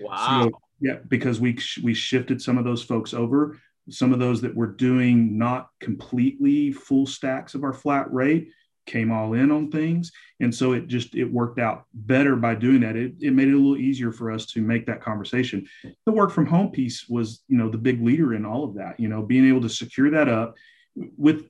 [0.00, 0.44] Wow.
[0.44, 3.58] So, yeah, because we we shifted some of those folks over,
[3.90, 8.50] some of those that were doing not completely full stacks of our flat rate
[8.86, 10.10] came all in on things.
[10.40, 12.96] And so it just it worked out better by doing that.
[12.96, 15.68] It, it made it a little easier for us to make that conversation.
[16.06, 18.98] The work from home piece was you know the big leader in all of that
[18.98, 20.56] you know being able to secure that up
[21.16, 21.48] with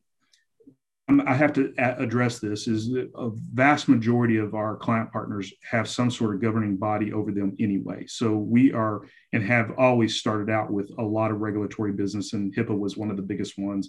[1.27, 6.11] I have to address this is a vast majority of our client partners have some
[6.11, 8.05] sort of governing body over them anyway.
[8.07, 12.55] So we are and have always started out with a lot of regulatory business, and
[12.55, 13.89] HIPAA was one of the biggest ones.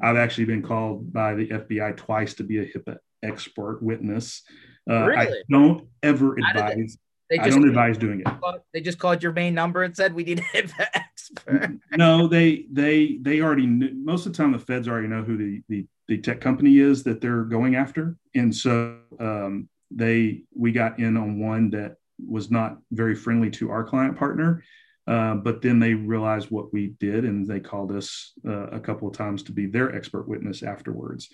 [0.00, 4.42] I've actually been called by the FBI twice to be a HIPAA expert witness.
[4.88, 5.26] Uh, really?
[5.28, 6.96] I don't ever advise.
[7.28, 8.60] They, they I don't advise doing it.
[8.72, 11.70] They just called your main number and said we need a HIPAA expert.
[11.96, 15.36] no, they they they already knew, most of the time the feds already know who
[15.36, 20.72] the the the tech company is that they're going after, and so um, they we
[20.72, 24.62] got in on one that was not very friendly to our client partner.
[25.06, 29.08] Uh, but then they realized what we did and they called us uh, a couple
[29.08, 31.28] of times to be their expert witness afterwards.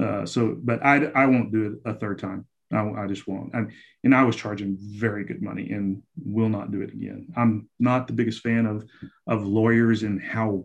[0.00, 2.46] Uh, so, but I, I won't do it a third time.
[2.72, 3.54] I, I just won't.
[3.54, 3.64] I,
[4.04, 7.28] and I was charging very good money and will not do it again.
[7.36, 8.84] I'm not the biggest fan of,
[9.26, 10.64] of lawyers and how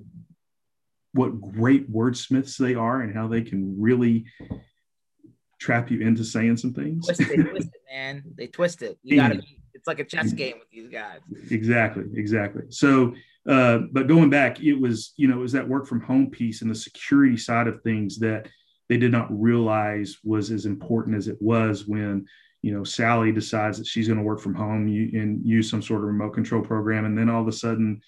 [1.16, 4.26] what great wordsmiths they are and how they can really
[5.60, 7.06] trap you into saying some things.
[7.06, 8.24] Twist it, twist it man.
[8.36, 8.98] They twist it.
[9.02, 11.20] You gotta be, it's like a chess game with these guys.
[11.50, 12.64] Exactly, exactly.
[12.70, 13.14] So
[13.48, 16.62] uh, but going back, it was, you know, it was that work from home piece
[16.62, 18.48] and the security side of things that
[18.90, 22.26] they did not realize was as important as it was when,
[22.64, 26.02] you know, Sally decides that she's going to work from home and use some sort
[26.02, 27.06] of remote control program.
[27.06, 28.02] And then all of a sudden,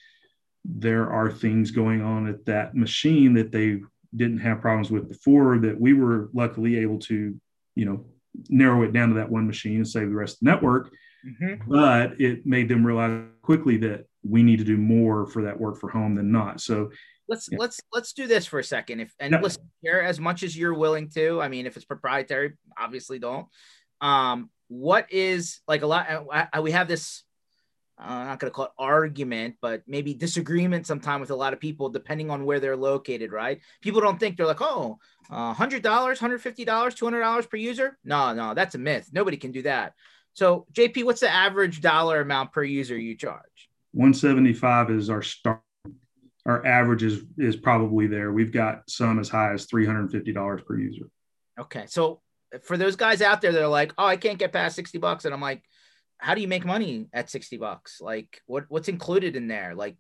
[0.68, 3.80] there are things going on at that machine that they
[4.16, 7.36] didn't have problems with before that we were luckily able to,
[7.76, 8.06] you know,
[8.50, 10.92] narrow it down to that one machine and save the rest of the network.
[11.26, 11.72] Mm-hmm.
[11.72, 15.80] But it made them realize quickly that we need to do more for that work
[15.80, 16.62] for home than not.
[16.62, 16.92] So
[17.28, 17.58] let's yeah.
[17.60, 19.00] let's let's do this for a second.
[19.00, 21.42] If and listen, share as much as you're willing to.
[21.42, 23.48] I mean, if it's proprietary, obviously don't.
[24.02, 26.08] Um, what is like a lot?
[26.32, 27.27] I, I, we have this uh,
[28.00, 31.60] I'm not going to call it argument, but maybe disagreement sometime with a lot of
[31.60, 33.60] people, depending on where they're located, right?
[33.82, 35.00] People don't think they're like, oh,
[35.32, 37.98] uh, $100, $150, $200 per user.
[38.04, 39.10] No, no, that's a myth.
[39.12, 39.94] Nobody can do that.
[40.34, 43.70] So, JP, what's the average dollar amount per user you charge?
[43.94, 45.62] 175 is our start.
[46.46, 48.32] Our average is, is probably there.
[48.32, 51.10] We've got some as high as $350 per user.
[51.60, 51.86] Okay.
[51.88, 52.22] So,
[52.64, 55.26] for those guys out there that are like, oh, I can't get past 60 bucks.
[55.26, 55.64] And I'm like,
[56.18, 58.02] how do you make money at 60 bucks?
[58.02, 59.76] Like what what's included in there?
[59.76, 59.98] Like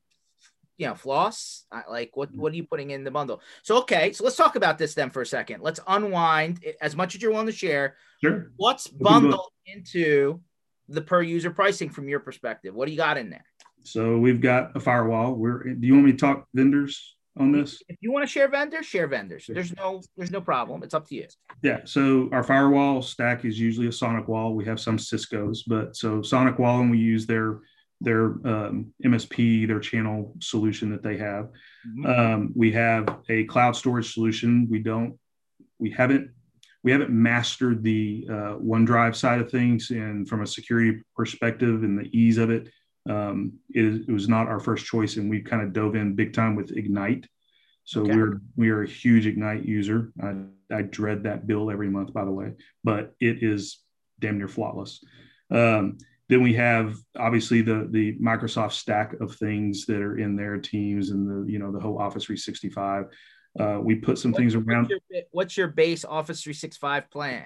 [0.78, 1.66] you know, floss?
[1.90, 2.42] Like what mm-hmm.
[2.42, 3.42] what are you putting in the bundle?
[3.64, 5.62] So okay, so let's talk about this then for a second.
[5.62, 7.96] Let's unwind as much as you're willing to share.
[8.24, 8.52] Sure.
[8.58, 10.42] What's bundled into
[10.88, 12.74] the per user pricing from your perspective?
[12.74, 13.46] What do you got in there?
[13.84, 15.34] So we've got a firewall.
[15.34, 17.17] We're do you want me to talk vendors?
[17.40, 17.82] On this?
[17.88, 19.46] If you want to share vendors, share vendors.
[19.48, 20.84] There's no there's no problem.
[20.84, 21.28] It's up to you.
[21.62, 21.82] Yeah.
[21.86, 24.56] So our firewall stack is usually a SonicWall.
[24.56, 27.60] We have some Cisco's, but so SonicWall and we use their
[28.02, 31.50] their um, MSP, their channel solution that they have.
[31.88, 32.06] Mm-hmm.
[32.06, 34.68] Um, we have a cloud storage solution.
[34.70, 35.18] We don't
[35.80, 36.32] we haven't
[36.84, 42.00] we haven't mastered the uh, OneDrive side of things, and from a security perspective and
[42.00, 42.70] the ease of it,
[43.10, 46.34] um, it, it, was not our first choice, and we kind of dove in big
[46.34, 47.26] time with Egnyte.
[47.84, 48.16] So okay.
[48.16, 50.12] we're we are a huge Egnyte user.
[50.22, 50.36] I,
[50.74, 53.80] I dread that bill every month, by the way, but it is
[54.20, 55.04] damn near flawless.
[55.50, 55.98] Um,
[56.30, 61.12] then we have obviously the the Microsoft stack of things that are in their teams
[61.12, 63.06] and the you know the whole Office 365.
[63.58, 64.90] Uh, we put some things around.
[64.90, 67.46] What's your, what's your base Office 365 plan?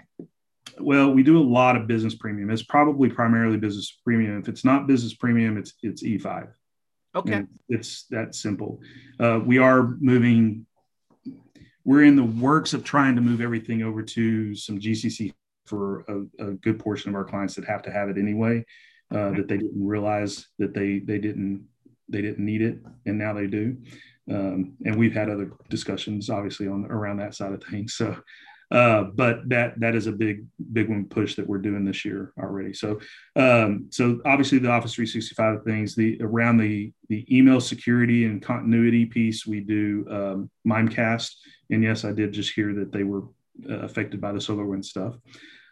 [0.80, 2.50] Well, we do a lot of business premium.
[2.50, 4.40] It's probably primarily business premium.
[4.40, 6.50] If it's not business premium, it's it's E5.
[7.16, 7.34] Okay.
[7.34, 8.80] And it's that simple.
[9.20, 10.66] Uh, we are moving.
[11.84, 15.34] We're in the works of trying to move everything over to some GCC
[15.66, 18.66] for a, a good portion of our clients that have to have it anyway.
[19.12, 21.68] Uh, that they didn't realize that they they didn't
[22.08, 23.76] they didn't need it, and now they do.
[24.30, 27.96] Um, and we've had other discussions, obviously, on around that side of things.
[27.96, 28.16] So
[28.72, 32.32] uh, but that that is a big big one push that we're doing this year
[32.40, 32.74] already.
[32.74, 33.00] So
[33.36, 39.06] um, so obviously the Office 365 things, the around the the email security and continuity
[39.06, 41.36] piece, we do um, Mimecast,
[41.70, 43.24] and yes, I did just hear that they were
[43.70, 45.16] uh, affected by the SolarWinds stuff.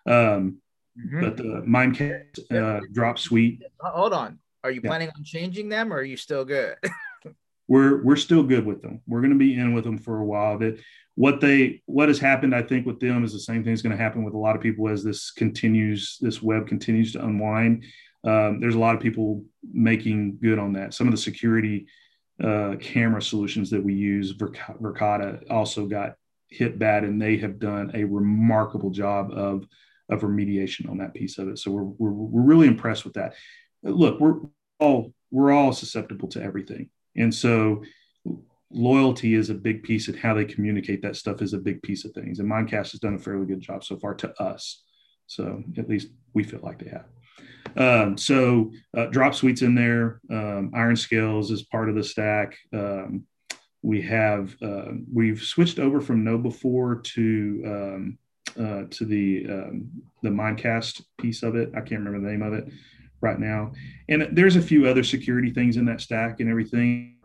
[0.06, 0.58] Um,
[1.00, 1.22] mm-hmm.
[1.22, 3.62] But the Mimecast uh, Dropsuite.
[3.80, 4.90] Hold on, are you yeah.
[4.90, 6.76] planning on changing them, or are you still good?
[7.70, 9.02] we're we're still good with them.
[9.08, 10.58] We're going to be in with them for a while.
[10.58, 10.80] That
[11.14, 13.96] what they what has happened, I think, with them is the same thing is going
[13.96, 17.86] to happen with a lot of people as this continues, this web continues to unwind.
[18.24, 20.96] Um, there's a lot of people making good on that.
[20.96, 21.86] Some of the security
[22.44, 26.16] uh, camera solutions that we use, Verkada, also got
[26.50, 29.66] hit bad, and they have done a remarkable job of
[30.10, 31.60] of remediation on that piece of it.
[31.60, 33.36] So we're we're, we're really impressed with that.
[33.84, 34.40] Look, we're
[34.80, 37.84] all we're all susceptible to everything, and so
[38.72, 42.06] loyalty is a big piece, and how they communicate that stuff is a big piece
[42.06, 42.40] of things.
[42.40, 44.84] And Mimecast has done a fairly good job so far to us.
[45.28, 47.06] So at least we feel like they have.
[47.78, 50.22] Um, so uh, Dropsuite's in there.
[50.32, 52.58] Um, IronScales is part of the stack.
[52.74, 53.26] Um,
[53.82, 58.18] we have uh, we've switched over from KnowBe4 to um,
[58.60, 59.90] uh, to the um,
[60.22, 61.70] the Mimecast piece of it.
[61.76, 62.70] I can't remember the name of it
[63.22, 63.72] right now.
[64.08, 67.18] And there's a few other security things in that stack and everything.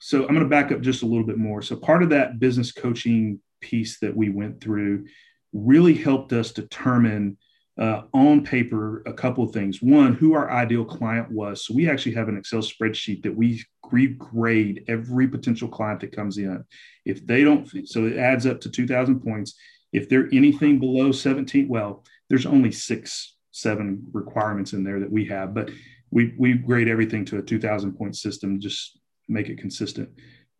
[0.00, 1.62] So I'm going to back up just a little bit more.
[1.62, 5.06] So part of that business coaching piece that we went through
[5.52, 7.36] really helped us determine
[7.78, 9.80] uh, on paper a couple of things.
[9.80, 11.64] One, who our ideal client was.
[11.64, 16.38] So we actually have an Excel spreadsheet that we regrade every potential client that comes
[16.38, 16.64] in.
[17.04, 19.58] If they don't, so it adds up to 2,000 points.
[19.92, 25.24] If they're anything below 17, well, there's only six, seven requirements in there that we
[25.26, 25.70] have, but
[26.10, 30.08] we, we grade everything to a 2000 point system, just make it consistent.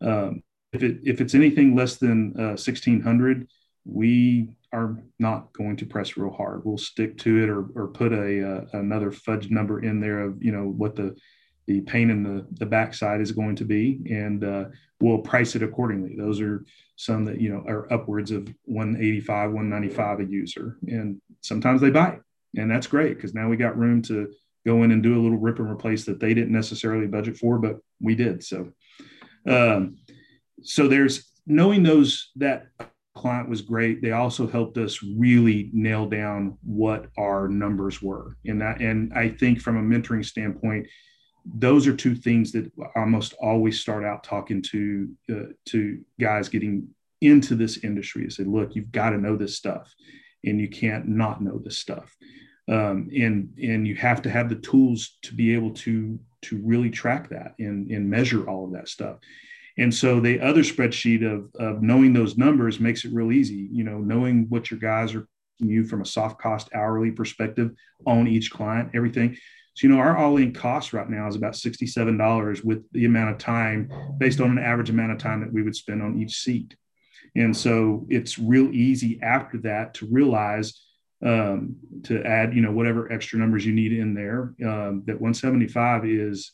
[0.01, 3.49] Um, if it, if it's anything less than uh, 1600,
[3.85, 6.65] we are not going to press real hard.
[6.65, 10.43] We'll stick to it or, or put a, uh, another fudge number in there of,
[10.43, 11.17] you know, what the,
[11.67, 14.01] the pain in the, the backside is going to be.
[14.09, 14.65] And uh,
[15.01, 16.15] we'll price it accordingly.
[16.17, 20.79] Those are some that, you know, are upwards of 185, 195 a user.
[20.87, 22.21] And sometimes they buy
[22.57, 24.33] And that's great because now we got room to
[24.67, 27.59] go in and do a little rip and replace that they didn't necessarily budget for,
[27.59, 28.43] but we did.
[28.43, 28.73] So,
[29.49, 29.97] um,
[30.63, 32.67] so there's knowing those that
[33.17, 34.03] client was great.
[34.03, 38.37] They also helped us really nail down what our numbers were.
[38.47, 40.87] And that, and I think from a mentoring standpoint,
[41.45, 46.49] those are two things that I almost always start out talking to uh, to guys
[46.49, 46.89] getting
[47.21, 48.25] into this industry.
[48.27, 49.93] I say, look, you've got to know this stuff,
[50.45, 52.15] and you can't not know this stuff,
[52.71, 56.91] um, and and you have to have the tools to be able to to really
[56.91, 59.19] track that and and measure all of that stuff.
[59.77, 63.69] And so the other spreadsheet of, of knowing those numbers makes it real easy.
[63.73, 65.27] You know, knowing what your guys are
[65.59, 67.73] you from a soft cost hourly perspective
[68.07, 69.37] on each client, everything.
[69.75, 73.31] So, you know, our all in cost right now is about $67 with the amount
[73.31, 76.37] of time based on an average amount of time that we would spend on each
[76.37, 76.77] seat.
[77.37, 80.81] And so it's real easy after that to realize
[81.25, 84.55] um, to add, you know, whatever extra numbers you need in there.
[84.65, 86.53] Um, that 175 is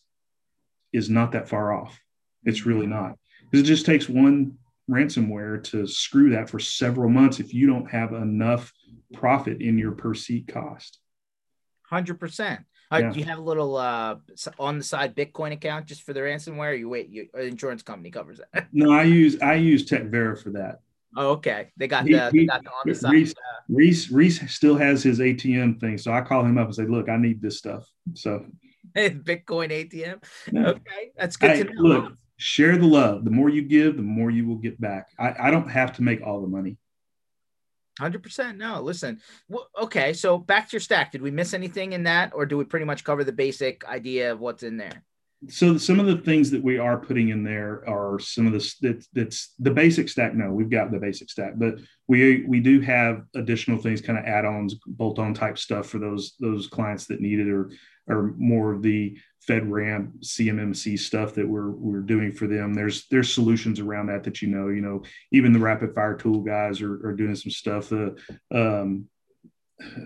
[0.93, 1.99] is not that far off.
[2.45, 3.17] It's really not
[3.51, 4.59] because it just takes one
[4.91, 8.73] ransomware to screw that for several months if you don't have enough
[9.13, 10.99] profit in your per seat cost.
[11.83, 12.61] Hundred percent.
[12.93, 13.11] Uh, yeah.
[13.11, 14.17] Do you have a little uh,
[14.61, 16.79] on the side Bitcoin account just for the ransomware?
[16.79, 18.69] you wait, your insurance company covers that.
[18.73, 20.81] no, I use I use TechVera for that.
[21.17, 21.71] Oh, okay.
[21.77, 23.13] They got the, he, they got the on the side.
[23.13, 23.35] Reese,
[23.69, 27.09] Reese, Reese still has his ATM thing, so I call him up and say, "Look,
[27.09, 28.45] I need this stuff." So
[28.97, 30.23] Bitcoin ATM.
[30.55, 31.83] Okay, that's good hey, to know.
[31.83, 33.25] Look, share the love.
[33.25, 35.09] The more you give, the more you will get back.
[35.19, 36.77] I, I don't have to make all the money.
[37.99, 38.59] Hundred percent.
[38.59, 39.21] No, listen.
[39.49, 41.13] Well, okay, so back to your stack.
[41.13, 44.33] Did we miss anything in that, or do we pretty much cover the basic idea
[44.33, 45.03] of what's in there?
[45.49, 48.75] So some of the things that we are putting in there are some of the
[48.81, 50.35] that's, that's the basic stack.
[50.35, 51.79] No, we've got the basic stack, but
[52.09, 56.67] we we do have additional things, kind of add-ons, bolt-on type stuff for those those
[56.67, 57.71] clients that need it, or
[58.09, 62.75] or more of the FedRAMP, CMMC stuff that we're we're doing for them.
[62.75, 64.69] There's there's solutions around that that you know.
[64.69, 67.93] You know, even the Rapid Fire Tool guys are, are doing some stuff.
[67.93, 68.11] Uh,
[68.51, 69.07] um,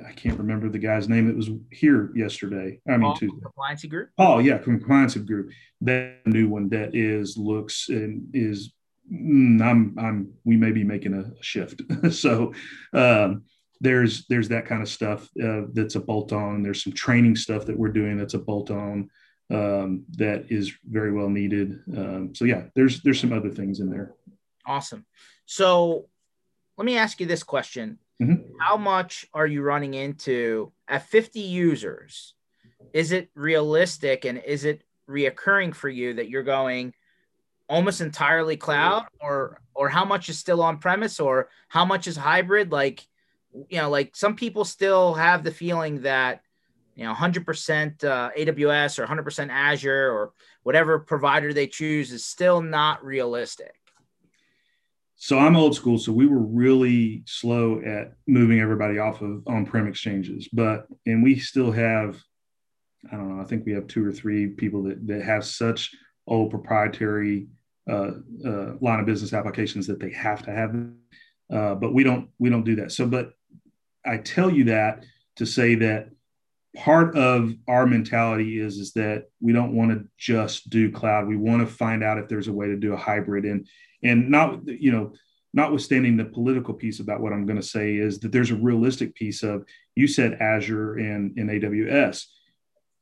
[0.06, 2.80] I can't remember the guy's name that was here yesterday.
[2.88, 4.10] I mean, to compliance group.
[4.18, 5.50] Oh yeah, compliance group.
[5.82, 8.72] That new one that is looks and is.
[9.12, 11.82] Mm, I'm I'm we may be making a shift.
[12.12, 12.52] so
[12.92, 13.44] um,
[13.80, 16.62] there's there's that kind of stuff uh, that's a bolt on.
[16.62, 19.08] There's some training stuff that we're doing that's a bolt on
[19.50, 21.80] um, that is very well needed.
[21.96, 24.14] Um, so yeah, there's there's some other things in there.
[24.66, 25.06] Awesome.
[25.46, 26.08] So
[26.76, 28.52] let me ask you this question: mm-hmm.
[28.60, 32.34] How much are you running into at 50 users?
[32.92, 36.94] Is it realistic and is it reoccurring for you that you're going
[37.68, 42.16] almost entirely cloud, or or how much is still on premise, or how much is
[42.16, 42.72] hybrid?
[42.72, 43.06] Like,
[43.68, 46.42] you know, like some people still have the feeling that
[46.96, 50.32] you know 100% uh, aws or 100% azure or
[50.64, 53.79] whatever provider they choose is still not realistic
[55.22, 59.86] so i'm old school so we were really slow at moving everybody off of on-prem
[59.86, 62.18] exchanges but and we still have
[63.12, 65.90] i don't know i think we have two or three people that, that have such
[66.26, 67.46] old proprietary
[67.88, 68.12] uh,
[68.46, 70.74] uh, line of business applications that they have to have
[71.52, 72.92] uh, but we don't we don't do that.
[72.92, 73.32] So but
[74.06, 75.04] i tell you that
[75.36, 76.08] to say that
[76.76, 81.26] part of our mentality is is that we don't want to just do cloud.
[81.26, 83.44] We want to find out if there's a way to do a hybrid.
[83.44, 83.66] And
[84.02, 85.12] and not you know
[85.52, 89.14] notwithstanding the political piece about what i'm going to say is that there's a realistic
[89.14, 89.64] piece of
[89.94, 92.26] you said azure and, and aws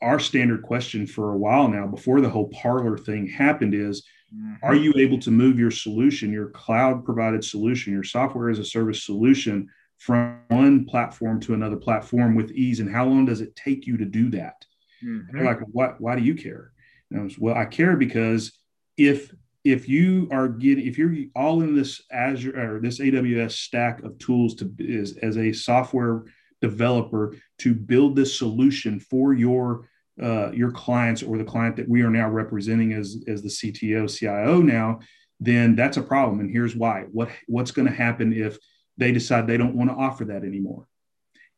[0.01, 4.55] our standard question for a while now before the whole Parler thing happened is mm-hmm.
[4.62, 8.64] are you able to move your solution your cloud provided solution your software as a
[8.64, 9.69] service solution
[9.99, 13.97] from one platform to another platform with ease and how long does it take you
[13.97, 14.65] to do that?
[15.05, 15.37] Mm-hmm.
[15.37, 16.73] they're like what why do you care?
[17.11, 18.53] And I was, well i care because
[18.97, 19.33] if
[19.65, 24.19] if you are getting if you're all in this azure or this aws stack of
[24.19, 26.25] tools to is as a software
[26.61, 29.89] developer to build this solution for your
[30.21, 34.11] uh, your clients or the client that we are now representing as as the cto
[34.11, 34.99] cio now
[35.41, 37.05] then that's a problem and here's why.
[37.13, 38.59] What what's going to happen if
[38.99, 40.87] they decide they don't want to offer that anymore.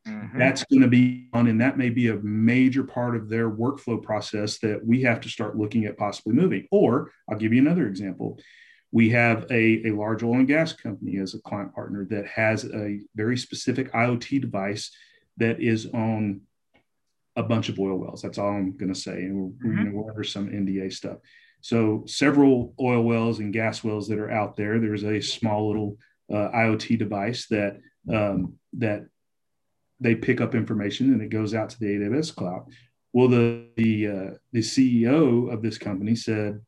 [0.07, 0.38] Mm-hmm.
[0.38, 4.03] That's going to be on, and that may be a major part of their workflow
[4.03, 6.66] process that we have to start looking at possibly moving.
[6.70, 8.38] Or I'll give you another example.
[8.93, 12.64] We have a, a large oil and gas company as a client partner that has
[12.64, 14.91] a very specific IoT device
[15.36, 16.43] that is on
[17.36, 18.22] a bunch of oil wells.
[18.22, 19.12] That's all I'm going to say.
[19.12, 19.93] And we're, mm-hmm.
[19.93, 21.18] we're under some NDA stuff.
[21.61, 24.78] So several oil wells and gas wells that are out there.
[24.78, 25.99] There's a small little
[26.30, 27.78] uh, IoT device that
[28.12, 29.06] um, that
[30.00, 32.66] they pick up information and it goes out to the AWS cloud.
[33.12, 36.60] Well, the the uh, the CEO of this company said,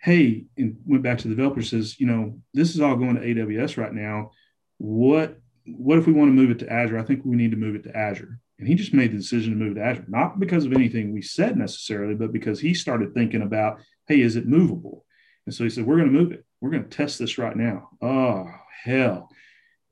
[0.00, 3.22] "Hey," and went back to the developer says, "You know, this is all going to
[3.22, 4.30] AWS right now.
[4.78, 6.98] What what if we want to move it to Azure?
[6.98, 9.52] I think we need to move it to Azure." And he just made the decision
[9.52, 13.12] to move to Azure, not because of anything we said necessarily, but because he started
[13.12, 15.04] thinking about, "Hey, is it movable?"
[15.46, 16.46] And so he said, "We're going to move it.
[16.62, 18.46] We're going to test this right now." Oh,
[18.84, 19.28] hell.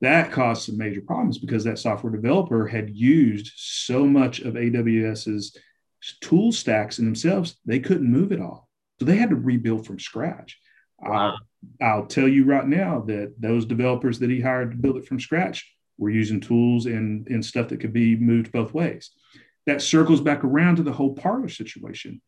[0.01, 5.55] That caused some major problems because that software developer had used so much of AWS's
[6.21, 8.67] tool stacks in themselves, they couldn't move it all.
[8.99, 10.59] So they had to rebuild from scratch.
[10.99, 11.37] Wow.
[11.81, 15.05] I'll, I'll tell you right now that those developers that he hired to build it
[15.05, 19.11] from scratch were using tools and, and stuff that could be moved both ways.
[19.67, 22.21] That circles back around to the whole Parler situation.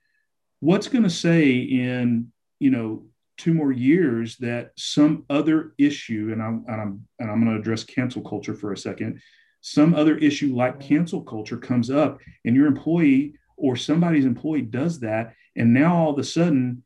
[0.60, 3.06] What's going to say in, you know,
[3.38, 7.59] two more years that some other issue, and I'm and I'm and I'm going to
[7.59, 9.21] address cancel culture for a second.
[9.61, 14.99] Some other issue like cancel culture comes up, and your employee or somebody's employee does
[15.01, 16.84] that, and now all of a sudden,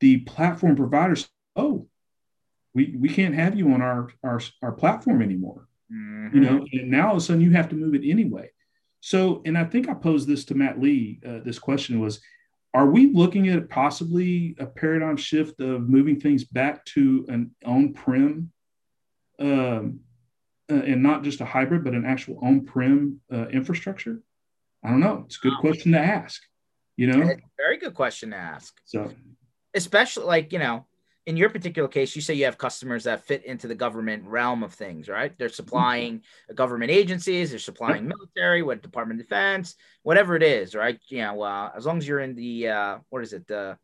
[0.00, 1.86] the platform providers, oh,
[2.74, 5.66] we we can't have you on our our, our platform anymore.
[5.92, 6.36] Mm-hmm.
[6.36, 8.50] You know, and now all of a sudden you have to move it anyway.
[9.00, 11.20] So, and I think I posed this to Matt Lee.
[11.26, 12.20] Uh, this question was,
[12.74, 18.50] are we looking at possibly a paradigm shift of moving things back to an on-prem
[19.38, 20.00] um,
[20.70, 24.20] uh, and not just a hybrid, but an actual on-prem uh, infrastructure?
[24.84, 25.22] I don't know.
[25.26, 26.42] It's a good question to ask.
[26.96, 28.74] You know, very good question to ask.
[28.84, 29.12] So,
[29.74, 30.86] especially like you know,
[31.26, 34.62] in your particular case, you say you have customers that fit into the government realm
[34.62, 35.32] of things, right?
[35.38, 36.54] They're supplying mm-hmm.
[36.54, 40.98] government agencies, they're supplying military, what Department of Defense, whatever it is, right?
[41.08, 43.78] You know, uh, as long as you're in the uh, what is it, the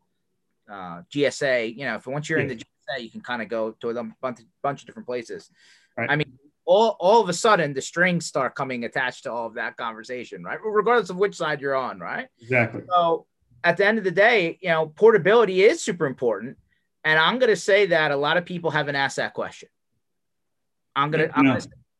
[0.71, 3.71] uh, GSA, you know, if once you're in the GSA, you can kind of go
[3.81, 5.49] to a bunch, bunch of different places.
[5.97, 6.09] Right.
[6.11, 6.33] I mean,
[6.65, 10.43] all, all of a sudden the strings start coming attached to all of that conversation,
[10.43, 10.59] right?
[10.63, 12.27] Regardless of which side you're on, right?
[12.39, 12.83] Exactly.
[12.87, 13.25] So
[13.63, 16.57] at the end of the day, you know, portability is super important
[17.03, 19.69] and I'm going to say that a lot of people haven't asked that question.
[20.95, 21.57] I'm going to, I'm, no.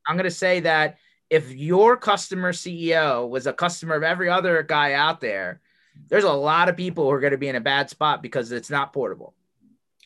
[0.07, 0.97] I'm going to say that
[1.29, 5.61] if your customer CEO was a customer of every other guy out there,
[6.09, 8.51] there's a lot of people who are going to be in a bad spot because
[8.51, 9.33] it's not portable.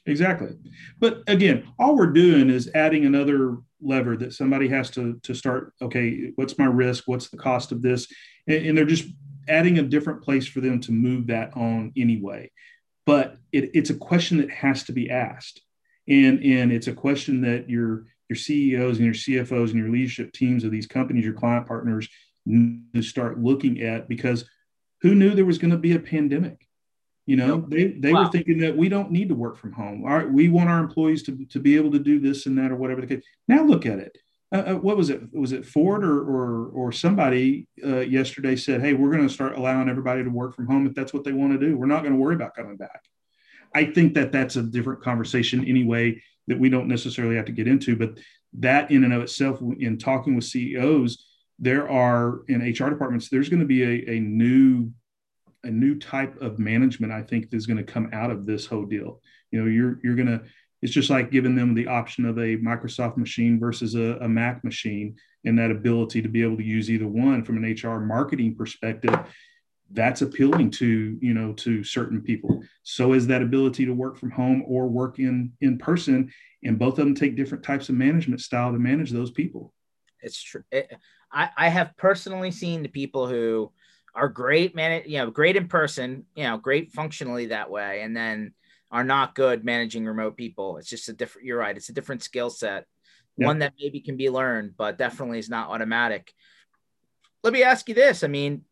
[0.05, 0.55] Exactly.
[0.99, 5.73] But again, all we're doing is adding another lever that somebody has to to start
[5.81, 8.07] okay what's my risk what's the cost of this
[8.47, 9.07] and, and they're just
[9.47, 12.49] adding a different place for them to move that on anyway
[13.05, 15.61] but it, it's a question that has to be asked.
[16.07, 20.33] And and it's a question that your your ceos and your cfos and your leadership
[20.33, 22.09] teams of these companies your client partners
[22.45, 24.45] need to start looking at because
[25.01, 26.67] who knew there was going to be a pandemic?
[27.25, 28.23] You know they they wow.
[28.23, 30.03] were thinking that we don't need to work from home.
[30.05, 32.71] All right we want our employees to, to be able to do this and that
[32.71, 33.23] or whatever the case.
[33.47, 34.15] Now look at it
[34.53, 35.21] uh, uh, what was it?
[35.33, 39.57] Was it Ford or or, or somebody uh, yesterday said, "Hey, we're going to start
[39.57, 41.77] allowing everybody to work from home if that's what they want to do.
[41.77, 43.03] We're not going to worry about coming back."
[43.73, 47.67] I think that that's a different conversation anyway that we don't necessarily have to get
[47.67, 47.95] into.
[47.95, 48.19] But
[48.59, 51.25] that in and of itself, in talking with CEOs,
[51.59, 54.91] there are in HR departments, there's going to be a, a new
[55.63, 57.11] a new type of management.
[57.11, 59.21] I think is going to come out of this whole deal.
[59.51, 60.43] You know, you're you're going to
[60.85, 64.63] it's just like giving them the option of a Microsoft machine versus a, a, Mac
[64.63, 68.53] machine and that ability to be able to use either one from an HR marketing
[68.53, 69.15] perspective.
[69.89, 72.61] That's appealing to you know to certain people.
[72.83, 76.31] So is that ability to work from home or work in in person,
[76.63, 79.73] and both of them take different types of management style to manage those people.
[80.21, 80.63] It's true.
[80.71, 80.97] Eh, it,
[81.31, 83.71] I I have personally seen the people who
[84.13, 88.15] are great man, you know, great in person, you know, great functionally that way, and
[88.15, 88.53] then
[88.91, 90.77] are not good managing remote people.
[90.77, 91.75] It's just a different, you're right.
[91.75, 92.85] It's a different skill set,
[93.37, 93.47] yep.
[93.47, 96.31] one that maybe can be learned, but definitely is not automatic.
[97.43, 98.23] Let me ask you this.
[98.23, 98.63] I mean,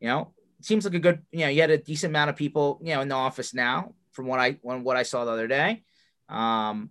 [0.00, 2.36] you know, it seems like a good, you know, you had a decent amount of
[2.36, 5.32] people, you know, in the office now from what I, when, what I saw the
[5.32, 5.82] other day.
[6.28, 6.90] Um,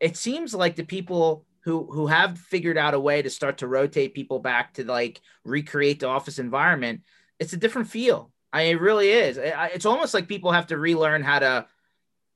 [0.00, 3.68] it seems like the people who, who have figured out a way to start to
[3.68, 7.02] rotate people back to like recreate the office environment,
[7.38, 9.38] it's a different feel I mean, it really is.
[9.40, 11.66] It's almost like people have to relearn how to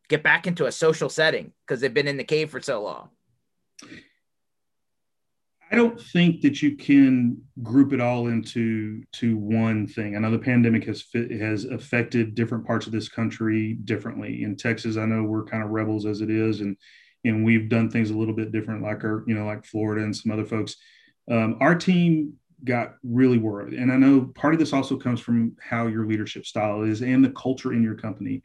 [0.08, 3.08] get back into a social setting because they've been in the cave for so long.
[5.70, 10.14] I don't think that you can group it all into to one thing.
[10.14, 14.42] I know the pandemic has has affected different parts of this country differently.
[14.42, 16.76] In Texas, I know we're kind of rebels as it is, and
[17.24, 20.14] and we've done things a little bit different, like our you know like Florida and
[20.14, 20.76] some other folks.
[21.30, 22.34] Um, our team
[22.64, 23.74] got really worried.
[23.74, 27.24] And I know part of this also comes from how your leadership style is and
[27.24, 28.42] the culture in your company.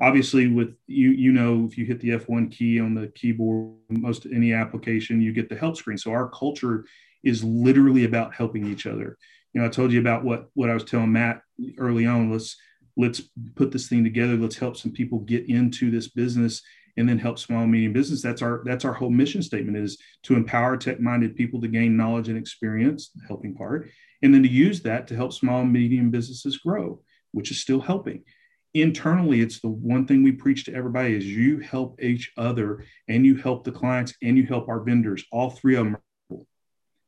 [0.00, 4.26] Obviously, with you, you know, if you hit the F1 key on the keyboard, most
[4.26, 5.98] any application, you get the help screen.
[5.98, 6.84] So our culture
[7.22, 9.18] is literally about helping each other.
[9.52, 11.42] You know, I told you about what what I was telling Matt
[11.78, 12.32] early on.
[12.32, 12.56] Let's
[12.96, 13.22] let's
[13.56, 14.36] put this thing together.
[14.36, 16.62] Let's help some people get into this business
[16.96, 18.22] and then help small and medium business.
[18.22, 22.28] That's our that's our whole mission statement is to empower tech-minded people to gain knowledge
[22.28, 23.90] and experience, the helping part,
[24.22, 27.00] and then to use that to help small and medium businesses grow,
[27.32, 28.24] which is still helping.
[28.72, 33.26] Internally, it's the one thing we preach to everybody is you help each other and
[33.26, 35.24] you help the clients and you help our vendors.
[35.32, 35.96] All three of them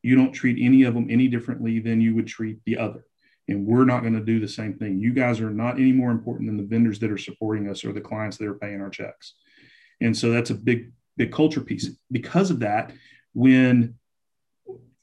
[0.02, 3.04] you don't treat any of them any differently than you would treat the other.
[3.48, 5.00] And we're not going to do the same thing.
[5.00, 7.92] You guys are not any more important than the vendors that are supporting us or
[7.92, 9.34] the clients that are paying our checks.
[10.02, 11.90] And so that's a big, big culture piece.
[12.10, 12.92] Because of that,
[13.32, 13.94] when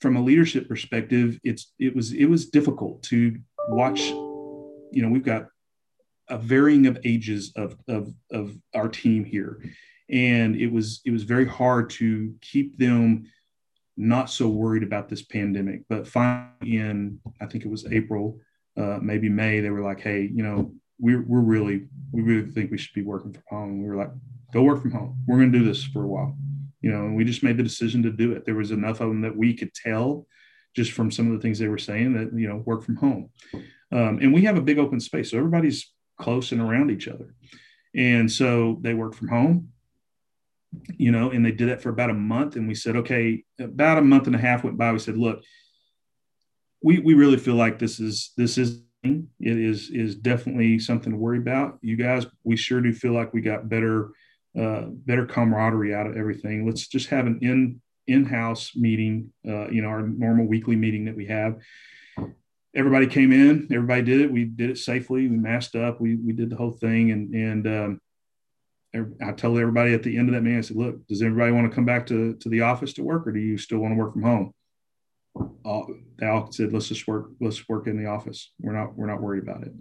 [0.02, 3.38] from a leadership perspective, it's it was it was difficult to
[3.70, 4.10] watch.
[4.10, 5.48] You know, we've got
[6.30, 9.62] a varying of ages of of of our team here,
[10.10, 13.26] and it was it was very hard to keep them
[13.98, 15.82] not so worried about this pandemic.
[15.90, 18.40] But finally, in I think it was April,
[18.78, 22.72] uh, maybe May, they were like, "Hey, you know, we're we're really we really think
[22.72, 24.12] we should be working from home." We were like,
[24.52, 25.18] go work from home.
[25.28, 26.38] We're going to do this for a while,
[26.82, 28.46] you know, and we just made the decision to do it.
[28.46, 30.28] There was enough of them that we could tell
[30.76, 33.30] just from some of the things they were saying that, you know, work from home.
[33.92, 35.32] Um, and we have a big open space.
[35.32, 37.34] So everybody's close and around each other.
[37.96, 39.70] And so they worked from home,
[40.98, 42.56] you know, and they did that for about a month.
[42.56, 44.92] And we said, okay, about a month and a half went by.
[44.92, 45.42] We said, look,
[46.84, 51.18] we, we really feel like this is, this is, it is, is definitely something to
[51.18, 51.80] worry about.
[51.82, 54.12] You guys, we sure do feel like we got better
[54.58, 56.66] uh, better camaraderie out of everything.
[56.66, 61.16] Let's just have an in in-house meeting, uh, you know, our normal weekly meeting that
[61.16, 61.58] we have.
[62.76, 64.32] Everybody came in, everybody did it.
[64.32, 65.28] We did it safely.
[65.28, 66.02] We masked up.
[66.02, 68.02] We we did the whole thing, and and um,
[69.22, 71.70] I told everybody at the end of that meeting, I said, "Look, does everybody want
[71.70, 73.98] to come back to to the office to work, or do you still want to
[73.98, 74.54] work from home?"
[75.64, 77.32] All, they all said, "Let's just work.
[77.40, 78.52] Let's work in the office.
[78.60, 79.74] We're not we're not worried about it."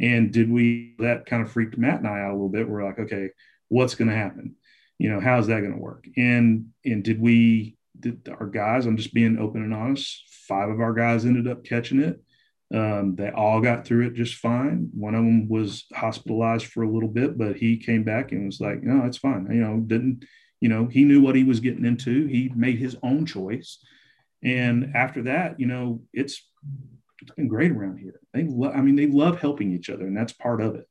[0.00, 0.94] And did we?
[0.98, 2.68] That kind of freaked Matt and I out a little bit.
[2.68, 3.30] We're like, okay,
[3.72, 4.54] what's going to happen?
[4.98, 6.06] You know how's that going to work?
[6.16, 10.80] And and did we did our guys i'm just being open and honest five of
[10.80, 12.20] our guys ended up catching it.
[12.74, 14.88] Um, they all got through it just fine.
[14.94, 18.60] One of them was hospitalized for a little bit but he came back and was
[18.60, 19.48] like no it's fine.
[19.50, 20.24] You know didn't
[20.60, 22.26] you know he knew what he was getting into.
[22.26, 23.78] He made his own choice.
[24.42, 26.46] And after that you know it's
[27.22, 28.20] it's been great around here.
[28.34, 30.86] They love i mean they love helping each other and that's part of it.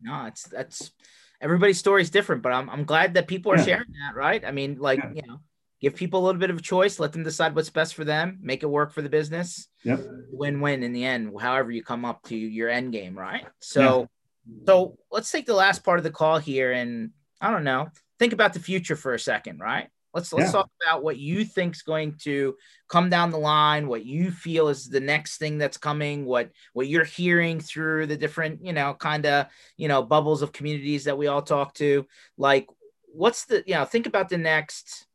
[0.00, 0.92] No it's that's
[1.40, 3.64] everybody's story is different, but I'm, I'm glad that people are yeah.
[3.64, 4.44] sharing that, right?
[4.44, 5.10] I mean, like, yeah.
[5.14, 5.40] you know,
[5.80, 8.38] give people a little bit of a choice, let them decide what's best for them,
[8.42, 9.68] make it work for the business.
[9.84, 10.00] Yep.
[10.30, 13.46] Win-win in the end, however you come up to your end game, right?
[13.60, 14.00] So,
[14.46, 14.66] yeah.
[14.66, 17.10] so let's take the last part of the call here and
[17.40, 17.88] I don't know,
[18.18, 19.88] think about the future for a second, right?
[20.12, 20.52] Let's let's yeah.
[20.52, 22.56] talk about what you think's going to
[22.88, 26.88] come down the line, what you feel is the next thing that's coming, what what
[26.88, 29.46] you're hearing through the different, you know, kind of,
[29.76, 32.06] you know, bubbles of communities that we all talk to.
[32.36, 32.66] Like
[33.12, 35.06] what's the, you know, think about the next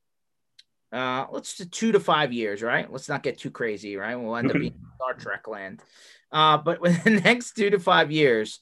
[0.94, 2.90] uh let's do two to five years, right?
[2.90, 4.16] Let's not get too crazy, right?
[4.16, 5.84] We'll end up being Star Trek land.
[6.32, 8.62] Uh, but within the next two to five years,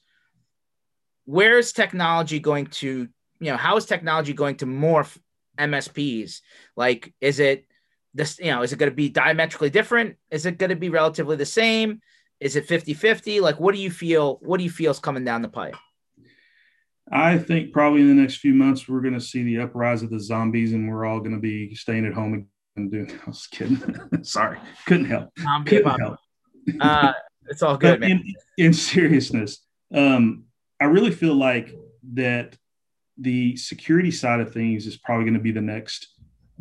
[1.25, 3.07] where is technology going to,
[3.39, 5.17] you know, how is technology going to morph
[5.57, 6.41] MSPs?
[6.75, 7.65] Like, is it
[8.13, 10.17] this, you know, is it going to be diametrically different?
[10.31, 12.01] Is it going to be relatively the same?
[12.39, 13.39] Is it 50 50?
[13.39, 14.37] Like, what do you feel?
[14.41, 15.75] What do you feel is coming down the pipe?
[17.11, 20.09] I think probably in the next few months, we're going to see the uprise of
[20.09, 23.47] the zombies and we're all going to be staying at home and doing, I was
[23.47, 23.81] kidding.
[24.23, 24.59] Sorry.
[24.85, 25.29] Couldn't help.
[25.65, 26.19] Couldn't help.
[26.79, 27.13] Uh,
[27.47, 28.11] it's all good, man.
[28.11, 29.59] In, in seriousness,
[29.93, 30.45] um,
[30.79, 31.75] I really feel like
[32.13, 32.57] that
[33.17, 36.07] the security side of things is probably going to be the next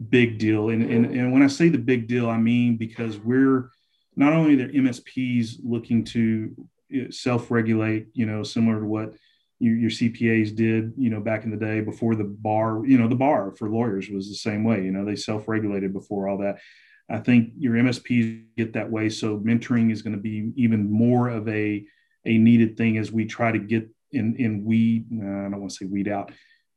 [0.09, 0.71] big deal.
[0.71, 3.71] And, and, and when I say the big deal, I mean because we're
[4.17, 6.55] not only the MSPs looking to
[7.11, 9.15] self-regulate, you know, similar to what
[9.59, 13.09] your, your CPAs did, you know, back in the day before the bar, you know,
[13.09, 14.83] the bar for lawyers was the same way.
[14.85, 16.59] You know, they self-regulated before all that.
[17.09, 19.09] I think your MSPs get that way.
[19.09, 21.85] So mentoring is going to be even more of a
[22.25, 25.07] a needed thing as we try to get in in weed.
[25.13, 26.33] I don't want to say weed out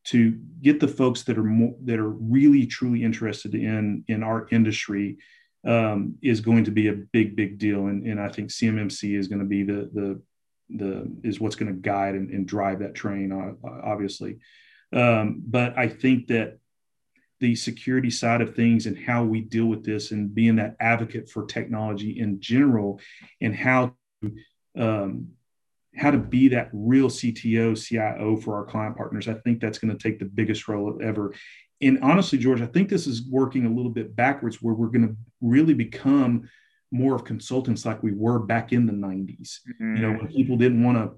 [0.06, 4.48] to get the folks that are more, that are really truly interested in in our
[4.52, 5.18] industry
[5.66, 9.28] um, is going to be a big big deal and, and i think cmmc is
[9.28, 10.22] going to be the the
[10.70, 14.38] the is what's going to guide and, and, drive that train uh, obviously
[14.94, 16.58] um, but i think that
[17.40, 21.30] the security side of things and how we deal with this and being that advocate
[21.30, 23.00] for technology in general
[23.42, 24.34] and how to
[24.78, 25.28] um,
[25.98, 29.28] how to be that real CTO, CIO for our client partners.
[29.28, 31.34] I think that's going to take the biggest role ever.
[31.82, 35.08] And honestly, George, I think this is working a little bit backwards where we're going
[35.08, 36.50] to really become
[36.92, 39.60] more of consultants like we were back in the 90s.
[39.82, 39.96] Mm-hmm.
[39.96, 41.18] You know, when people didn't want to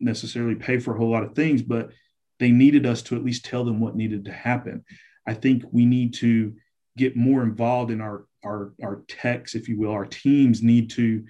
[0.00, 1.90] necessarily pay for a whole lot of things, but
[2.38, 4.84] they needed us to at least tell them what needed to happen.
[5.26, 6.54] I think we need to
[6.96, 9.90] get more involved in our our our techs, if you will.
[9.90, 11.24] Our teams need to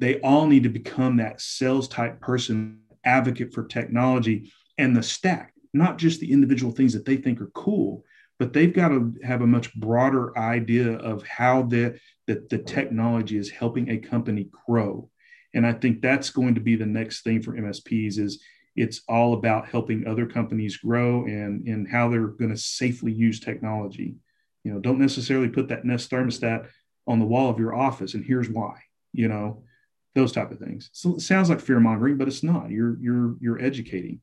[0.00, 5.52] they all need to become that sales type person, advocate for technology and the stack,
[5.74, 8.02] not just the individual things that they think are cool,
[8.38, 13.36] but they've got to have a much broader idea of how the, that the technology
[13.36, 15.10] is helping a company grow.
[15.52, 18.42] And I think that's going to be the next thing for MSPs is
[18.76, 23.38] it's all about helping other companies grow and, and how they're going to safely use
[23.38, 24.14] technology.
[24.64, 26.68] You know, don't necessarily put that Nest thermostat
[27.06, 28.14] on the wall of your office.
[28.14, 28.76] And here's why,
[29.12, 29.64] you know,
[30.14, 30.90] those type of things.
[30.92, 32.70] So it sounds like fear mongering, but it's not.
[32.70, 34.20] You're you're you're educating.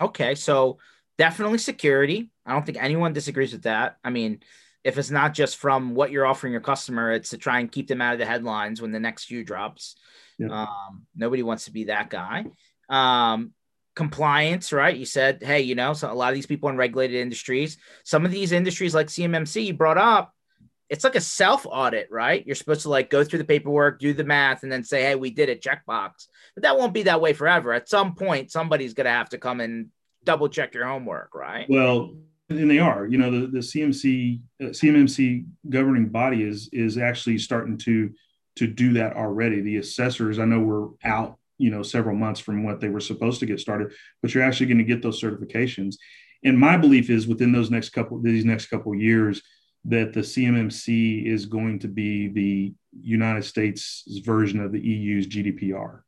[0.00, 0.78] Okay, so
[1.18, 2.30] definitely security.
[2.44, 3.96] I don't think anyone disagrees with that.
[4.04, 4.40] I mean,
[4.82, 7.88] if it's not just from what you're offering your customer, it's to try and keep
[7.88, 9.96] them out of the headlines when the next few drops.
[10.38, 10.48] Yeah.
[10.48, 12.44] Um, nobody wants to be that guy.
[12.88, 13.52] Um,
[13.94, 14.96] compliance, right?
[14.96, 18.24] You said, hey, you know, so a lot of these people in regulated industries, some
[18.26, 20.33] of these industries like CMMC you brought up,
[20.90, 22.44] it's like a self audit, right?
[22.46, 25.14] You're supposed to like go through the paperwork, do the math, and then say, hey,
[25.14, 26.28] we did it, checkbox.
[26.54, 27.72] But that won't be that way forever.
[27.72, 29.88] At some point, somebody's going to have to come and
[30.24, 31.66] double check your homework, right?
[31.68, 32.14] Well,
[32.50, 33.06] and they are.
[33.06, 38.10] You know, the, the CMC uh, CMMC governing body is is actually starting to
[38.56, 39.62] to do that already.
[39.62, 43.40] The assessors, I know, we're out, you know, several months from what they were supposed
[43.40, 45.96] to get started, but you're actually going to get those certifications.
[46.44, 49.42] And my belief is within those next couple these next couple years
[49.86, 56.00] that the CMMC is going to be the United States' version of the EU's GDPR.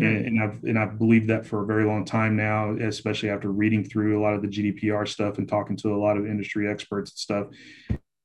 [0.00, 0.04] Mm-hmm.
[0.04, 3.50] And, and, I've and I've believed that for a very long time now, especially after
[3.50, 6.68] reading through a lot of the GDPR stuff and talking to a lot of industry
[6.68, 7.46] experts and stuff.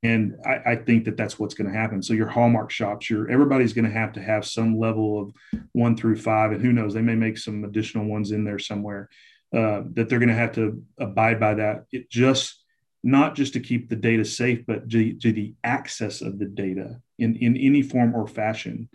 [0.03, 2.01] And I, I think that that's what's going to happen.
[2.01, 5.31] So your Hallmark shops, your everybody's going to have to have some level of
[5.73, 9.09] one through five, and who knows, they may make some additional ones in there somewhere.
[9.55, 11.85] Uh, that they're going to have to abide by that.
[11.91, 12.61] It just
[13.07, 16.99] not just to keep the data safe, but to, to the access of the data
[17.17, 18.89] in, in any form or fashion.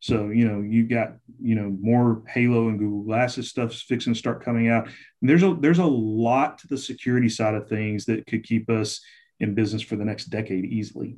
[0.00, 4.18] So, you know, you got, you know, more Halo and Google Glasses stuff's fixing to
[4.18, 4.84] start coming out.
[4.84, 8.68] And there's a there's a lot to the security side of things that could keep
[8.68, 9.00] us
[9.40, 11.16] in business for the next decade easily.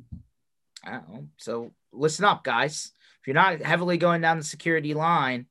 [0.87, 2.93] Oh, so listen up, guys.
[3.19, 5.47] If you're not heavily going down the security line,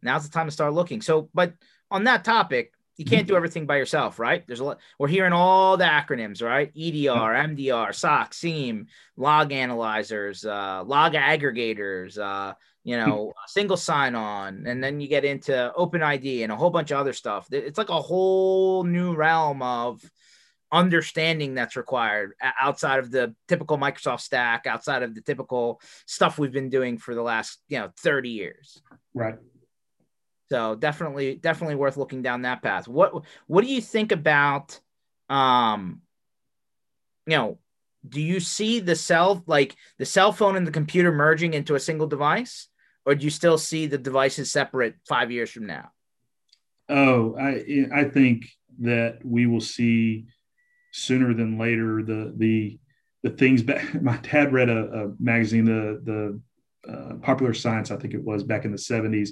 [0.00, 1.02] now's the time to start looking.
[1.02, 1.54] So, but
[1.90, 4.46] on that topic, you can't do everything by yourself, right?
[4.46, 4.80] There's a lot.
[4.98, 6.70] We're hearing all the acronyms, right?
[6.76, 12.52] EDR, MDR, SOC, SIEM, log analyzers, uh, log aggregators, uh,
[12.84, 16.68] you know, single sign on, and then you get into Open ID and a whole
[16.68, 17.48] bunch of other stuff.
[17.50, 20.02] It's like a whole new realm of
[20.70, 26.52] understanding that's required outside of the typical Microsoft stack, outside of the typical stuff we've
[26.52, 28.82] been doing for the last, you know, 30 years.
[29.14, 29.36] Right.
[30.50, 32.88] So definitely, definitely worth looking down that path.
[32.88, 34.78] What what do you think about
[35.28, 36.02] um
[37.26, 37.58] you know,
[38.08, 41.80] do you see the cell like the cell phone and the computer merging into a
[41.80, 42.68] single device?
[43.06, 45.90] Or do you still see the devices separate five years from now?
[46.88, 48.46] Oh, I I think
[48.80, 50.26] that we will see
[50.92, 52.78] sooner than later the the
[53.22, 57.96] the things back my dad read a, a magazine the the uh, popular science i
[57.96, 59.30] think it was back in the 70s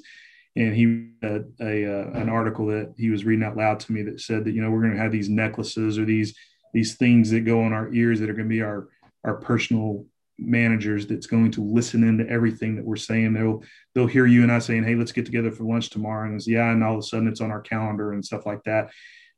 [0.59, 4.03] and he had a, uh, an article that he was reading out loud to me
[4.03, 6.37] that said that you know we're going to have these necklaces or these
[6.75, 8.89] these things that go on our ears that are going to be our
[9.25, 10.05] our personal
[10.41, 13.63] managers that's going to listen into everything that we're saying they'll
[13.95, 16.71] they'll hear you and i saying hey let's get together for lunch tomorrow and yeah
[16.71, 18.91] and all of a sudden it's on our calendar and stuff like that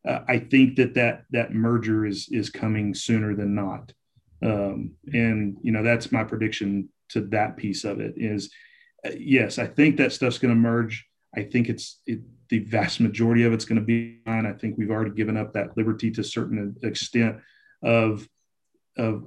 [0.07, 3.93] uh, I think that that that merger is is coming sooner than not,
[4.43, 8.15] um, and you know that's my prediction to that piece of it.
[8.17, 8.51] Is
[9.05, 11.07] uh, yes, I think that stuff's going to merge.
[11.37, 14.47] I think it's it, the vast majority of it's going to be fine.
[14.47, 17.37] I think we've already given up that liberty to a certain extent
[17.83, 18.29] of
[18.97, 19.25] of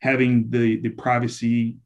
[0.00, 1.76] having the the privacy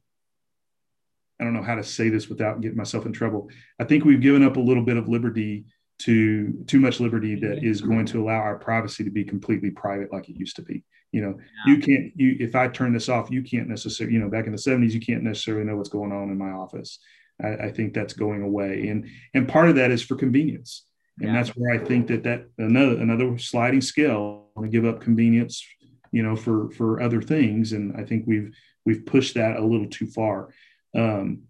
[1.39, 3.49] I don't know how to say this without getting myself in trouble.
[3.79, 5.65] I think we've given up a little bit of liberty
[5.99, 10.11] to too much liberty that is going to allow our privacy to be completely private
[10.11, 11.73] like it used to be you know yeah.
[11.73, 14.53] you can't you if i turn this off you can't necessarily you know back in
[14.53, 16.99] the 70s you can't necessarily know what's going on in my office
[17.43, 20.85] i, I think that's going away and and part of that is for convenience
[21.19, 21.33] and yeah.
[21.35, 25.65] that's where i think that that another another sliding scale to give up convenience
[26.11, 28.53] you know for for other things and i think we've
[28.85, 30.49] we've pushed that a little too far
[30.95, 31.43] um,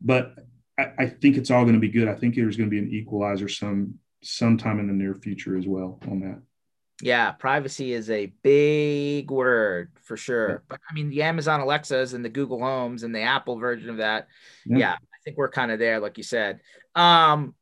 [0.00, 0.34] but
[0.78, 2.08] I, I think it's all going to be good.
[2.08, 5.66] I think there's going to be an equalizer some sometime in the near future as
[5.66, 6.40] well on that.
[7.02, 10.62] Yeah, privacy is a big word for sure.
[10.68, 13.96] But I mean, the Amazon Alexas and the Google Homes and the Apple version of
[13.96, 14.28] that.
[14.64, 16.60] Yeah, yeah think we're kind of there, like you said.
[16.94, 17.54] Um,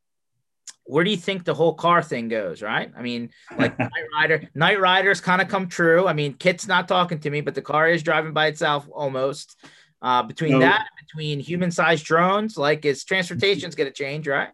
[0.84, 2.62] where do you think the whole car thing goes?
[2.62, 2.92] Right?
[2.96, 6.06] I mean, like Knight Rider, Knight Rider's kind of come true.
[6.06, 9.56] I mean, KITT's not talking to me, but the car is driving by itself almost.
[10.00, 14.48] Uh, between that, between human-sized drones, like is transportation's going to change, right?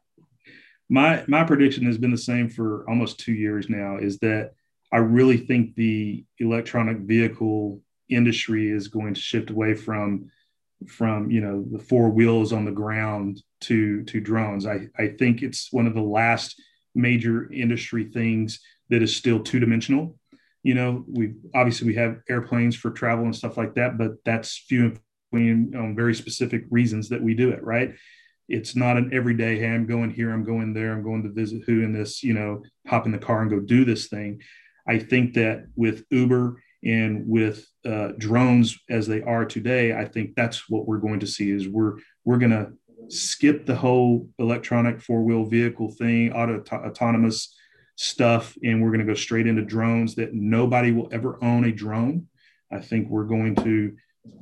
[0.91, 3.97] My my prediction has been the same for almost two years now.
[3.97, 4.53] Is that
[4.93, 7.81] I really think the electronic vehicle
[8.11, 10.31] industry is going to shift away from
[10.87, 14.67] from you know the four wheels on the ground to to drones.
[14.67, 16.61] I I think it's one of the last
[16.95, 18.61] major industry things
[18.91, 20.17] that is still two dimensional.
[20.63, 24.59] You know, we obviously we have airplanes for travel and stuff like that, but that's
[24.59, 24.95] few
[25.33, 27.95] and on very specific reasons that we do it, right?
[28.49, 31.63] It's not an everyday, hey, I'm going here, I'm going there, I'm going to visit
[31.67, 34.41] who in this, you know, hop in the car and go do this thing.
[34.87, 40.35] I think that with Uber and with uh, drones as they are today, I think
[40.35, 42.73] that's what we're going to see is we're we're going to
[43.09, 47.55] skip the whole electronic four wheel vehicle thing, auto autonomous
[47.97, 51.73] stuff, and we're going to go straight into drones that nobody will ever own a
[51.73, 52.27] drone.
[52.71, 53.97] I think we're going to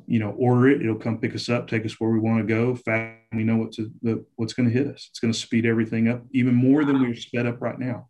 [0.07, 0.83] you know, order it.
[0.83, 2.75] It'll come pick us up, take us where we want to go.
[2.75, 5.09] Fast, we know what to the, what's going to hit us.
[5.11, 8.09] It's going to speed everything up even more than we're sped up right now.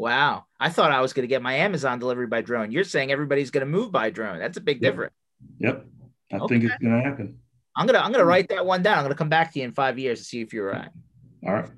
[0.00, 2.72] Wow, I thought I was going to get my Amazon delivery by drone.
[2.72, 4.38] You're saying everybody's going to move by drone.
[4.38, 4.92] That's a big yep.
[4.92, 5.14] difference.
[5.58, 5.84] Yep,
[6.32, 6.54] I okay.
[6.54, 7.38] think it's going to happen.
[7.76, 8.96] I'm gonna I'm gonna write that one down.
[8.96, 10.88] I'm gonna come back to you in five years to see if you're right.
[11.46, 11.68] All right.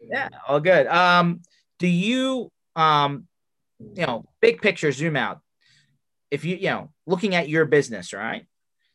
[0.00, 0.86] Yeah, all good.
[0.86, 1.42] Um,
[1.78, 3.26] do you um,
[3.78, 5.40] you know, big picture, zoom out.
[6.30, 8.46] If you you know, looking at your business, right?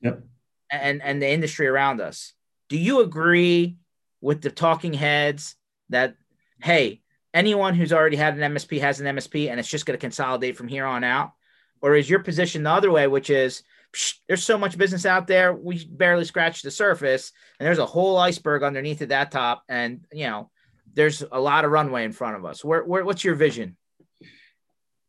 [0.02, 0.24] Yep.
[0.72, 2.34] And and the industry around us.
[2.68, 3.78] Do you agree
[4.22, 5.56] with the talking heads
[5.90, 6.16] that
[6.64, 7.01] hey,
[7.34, 10.58] anyone who's already had an MSP has an MSP and it's just going to consolidate
[10.58, 11.34] from here on out?
[11.82, 13.64] Or is your position the other way, which is
[13.94, 17.86] psh, there's so much business out there, we barely scratched the surface, and there's a
[17.86, 20.50] whole iceberg underneath of that top, and you know,
[20.94, 22.64] there's a lot of runway in front of us.
[22.64, 23.78] Where, where what's your vision?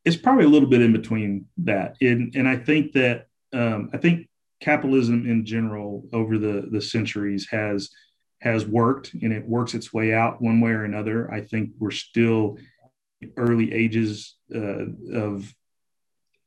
[0.05, 3.99] It's probably a little bit in between that, and and I think that um, I
[3.99, 4.29] think
[4.61, 7.91] capitalism in general over the the centuries has
[8.43, 11.33] has worked and it works its way out one way or another.
[11.33, 12.59] I think we're still
[13.37, 15.55] early ages uh, of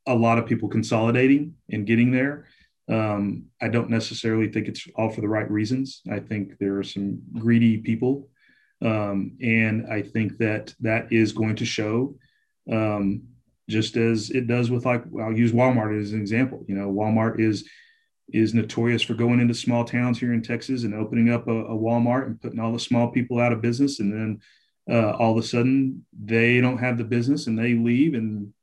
[0.06, 2.48] a lot of people consolidating and getting there.
[2.90, 6.02] Um, I don't necessarily think it's all for the right reasons.
[6.12, 8.28] I think there are some greedy people,
[8.82, 12.16] um, and I think that that is going to show,
[12.72, 13.24] um,
[13.70, 16.64] just as it does with like I'll use Walmart as an example.
[16.68, 17.68] You know, Walmart is
[18.30, 21.78] is notorious for going into small towns here in Texas and opening up a, a
[21.78, 24.00] Walmart and putting all the small people out of business.
[24.00, 24.42] And then
[24.90, 28.54] uh, all of a sudden they don't have the business and they leave and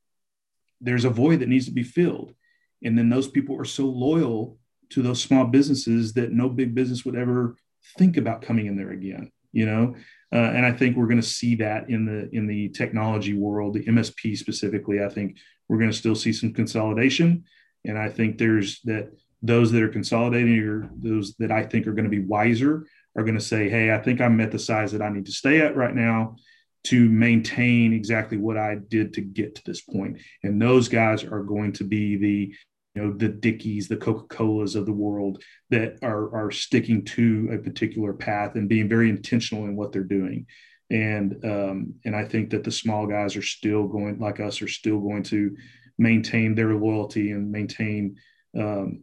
[0.81, 2.35] there's a void that needs to be filled.
[2.83, 4.59] And then those people are so loyal
[4.91, 7.57] to those small businesses that no big business would ever
[7.97, 9.95] think about coming in there again, you know?
[10.33, 13.75] Uh, and I think we're going to see that in the in the technology world,
[13.75, 15.03] the MSP specifically.
[15.03, 15.37] I think
[15.69, 17.45] we're going to still see some consolidation,
[17.85, 19.13] and I think there's that
[19.43, 22.87] those that are consolidating or those that I think are going to be wiser
[23.17, 25.33] are going to say, "Hey, I think I'm at the size that I need to
[25.33, 26.37] stay at right now
[26.85, 31.43] to maintain exactly what I did to get to this point." And those guys are
[31.43, 32.55] going to be the
[32.95, 37.51] you know the Dickies, the Coca Colas of the world that are are sticking to
[37.53, 40.47] a particular path and being very intentional in what they're doing.
[40.91, 44.69] And um, and I think that the small guys are still going like us are
[44.69, 45.57] still going to
[45.99, 48.17] maintain their loyalty and maintain
[48.59, 49.03] um,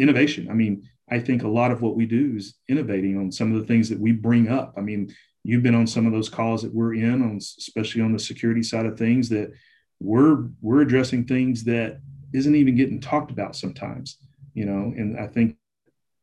[0.00, 0.48] innovation.
[0.50, 3.60] I mean, I think a lot of what we do is innovating on some of
[3.60, 4.74] the things that we bring up.
[4.76, 8.12] I mean, you've been on some of those calls that we're in on, especially on
[8.12, 9.52] the security side of things that
[10.00, 12.00] we're we're addressing things that
[12.32, 14.18] isn't even getting talked about sometimes,
[14.54, 14.92] you know.
[14.96, 15.56] And I think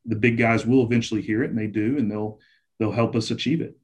[0.05, 2.39] the big guys will eventually hear it, and they do, and they'll
[2.80, 3.78] they'll help us achieve it.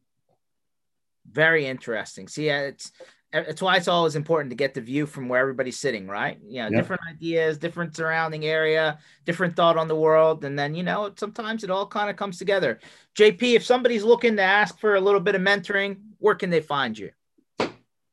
[1.30, 2.28] Very interesting.
[2.28, 2.92] See, it's
[3.34, 6.40] it's why it's always important to get the view from where everybody's sitting, right?
[6.48, 6.74] You know, yep.
[6.74, 11.64] different ideas, different surrounding area, different thought on the world, and then you know sometimes
[11.64, 12.80] it all kind of comes together.
[13.16, 16.62] JP, if somebody's looking to ask for a little bit of mentoring, where can they
[16.62, 17.12] find you?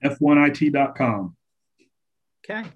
[0.03, 1.37] F1IT.com.
[2.45, 2.71] Okay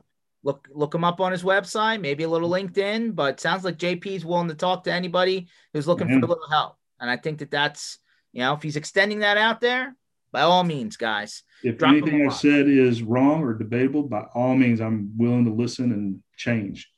[0.44, 3.14] look look him up on his website, maybe a little LinkedIn.
[3.14, 6.20] But sounds like JP's willing to talk to anybody who's looking mm-hmm.
[6.20, 6.76] for a little help.
[7.00, 7.98] And I think that that's
[8.32, 9.96] you know if he's extending that out there,
[10.34, 11.44] by all means, guys.
[11.62, 15.92] If anything I said is wrong or debatable, by all means, I'm willing to listen
[15.92, 16.90] and change.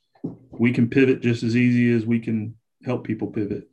[0.49, 3.69] We can pivot just as easy as we can help people pivot.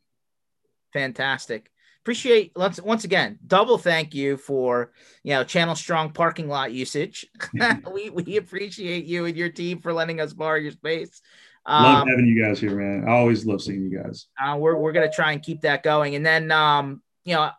[0.92, 1.70] Fantastic.
[2.02, 4.92] Appreciate once once again double thank you for
[5.22, 7.26] you know channel strong parking lot usage.
[7.90, 11.22] We we appreciate you and your team for letting us borrow your space.
[11.66, 13.08] Love um, having you guys here man.
[13.08, 14.26] I always love seeing you guys.
[14.38, 16.14] uh, we're, we're gonna try and keep that going.
[16.16, 17.50] And then um you know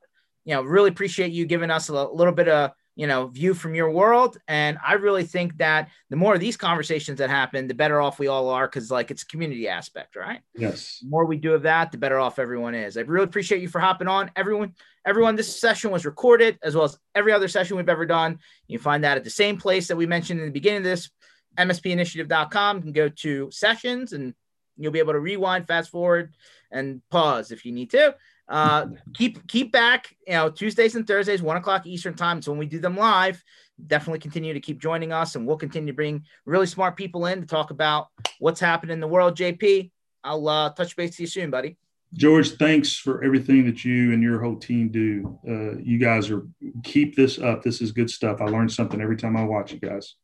[0.46, 3.76] you know really appreciate you giving us a little bit of you know view from
[3.76, 4.38] your world.
[4.48, 8.20] And i really think that the more of these conversations that happen the better off
[8.20, 10.39] we all are because like it's a community aspect right?
[10.56, 11.00] Yes.
[11.02, 12.98] The more we do of that the better off everyone is.
[12.98, 14.32] I really appreciate you for hopping on.
[14.36, 14.74] Everyone
[15.06, 18.39] everyone this session was recorded as well as every other session we've ever done.
[18.68, 21.10] You find that at the same place that we mentioned in the beginning of this
[21.58, 24.34] mspinitiative.com you can go to sessions and
[24.78, 26.34] you'll be able to rewind fast forward
[26.72, 28.14] and pause if you need to
[28.48, 32.41] uh, keep keep back, you know, Tuesdays and Thursdays, one o'clock Eastern time.
[32.41, 33.43] So when we do them live,
[33.88, 37.41] definitely continue to keep joining us, and we'll continue to bring really smart people in
[37.41, 38.08] to talk about
[38.39, 39.36] what's happening in the world.
[39.36, 39.91] JP,
[40.24, 41.78] I'll uh, touch base to you soon, buddy.
[42.14, 45.38] George, thanks for everything that you and your whole team do.
[45.48, 46.48] Uh, you guys are
[46.84, 47.62] keep this up.
[47.62, 48.39] This is good stuff.
[48.41, 50.16] I learn something every time I watch you guys.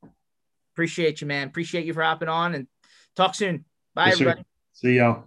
[0.74, 1.48] Appreciate you, man.
[1.48, 2.68] Appreciate you for hopping on and
[3.16, 3.66] talk soon.
[3.94, 4.42] Bye, yes, everybody.
[4.42, 4.46] Sir.
[4.74, 5.26] See y'all.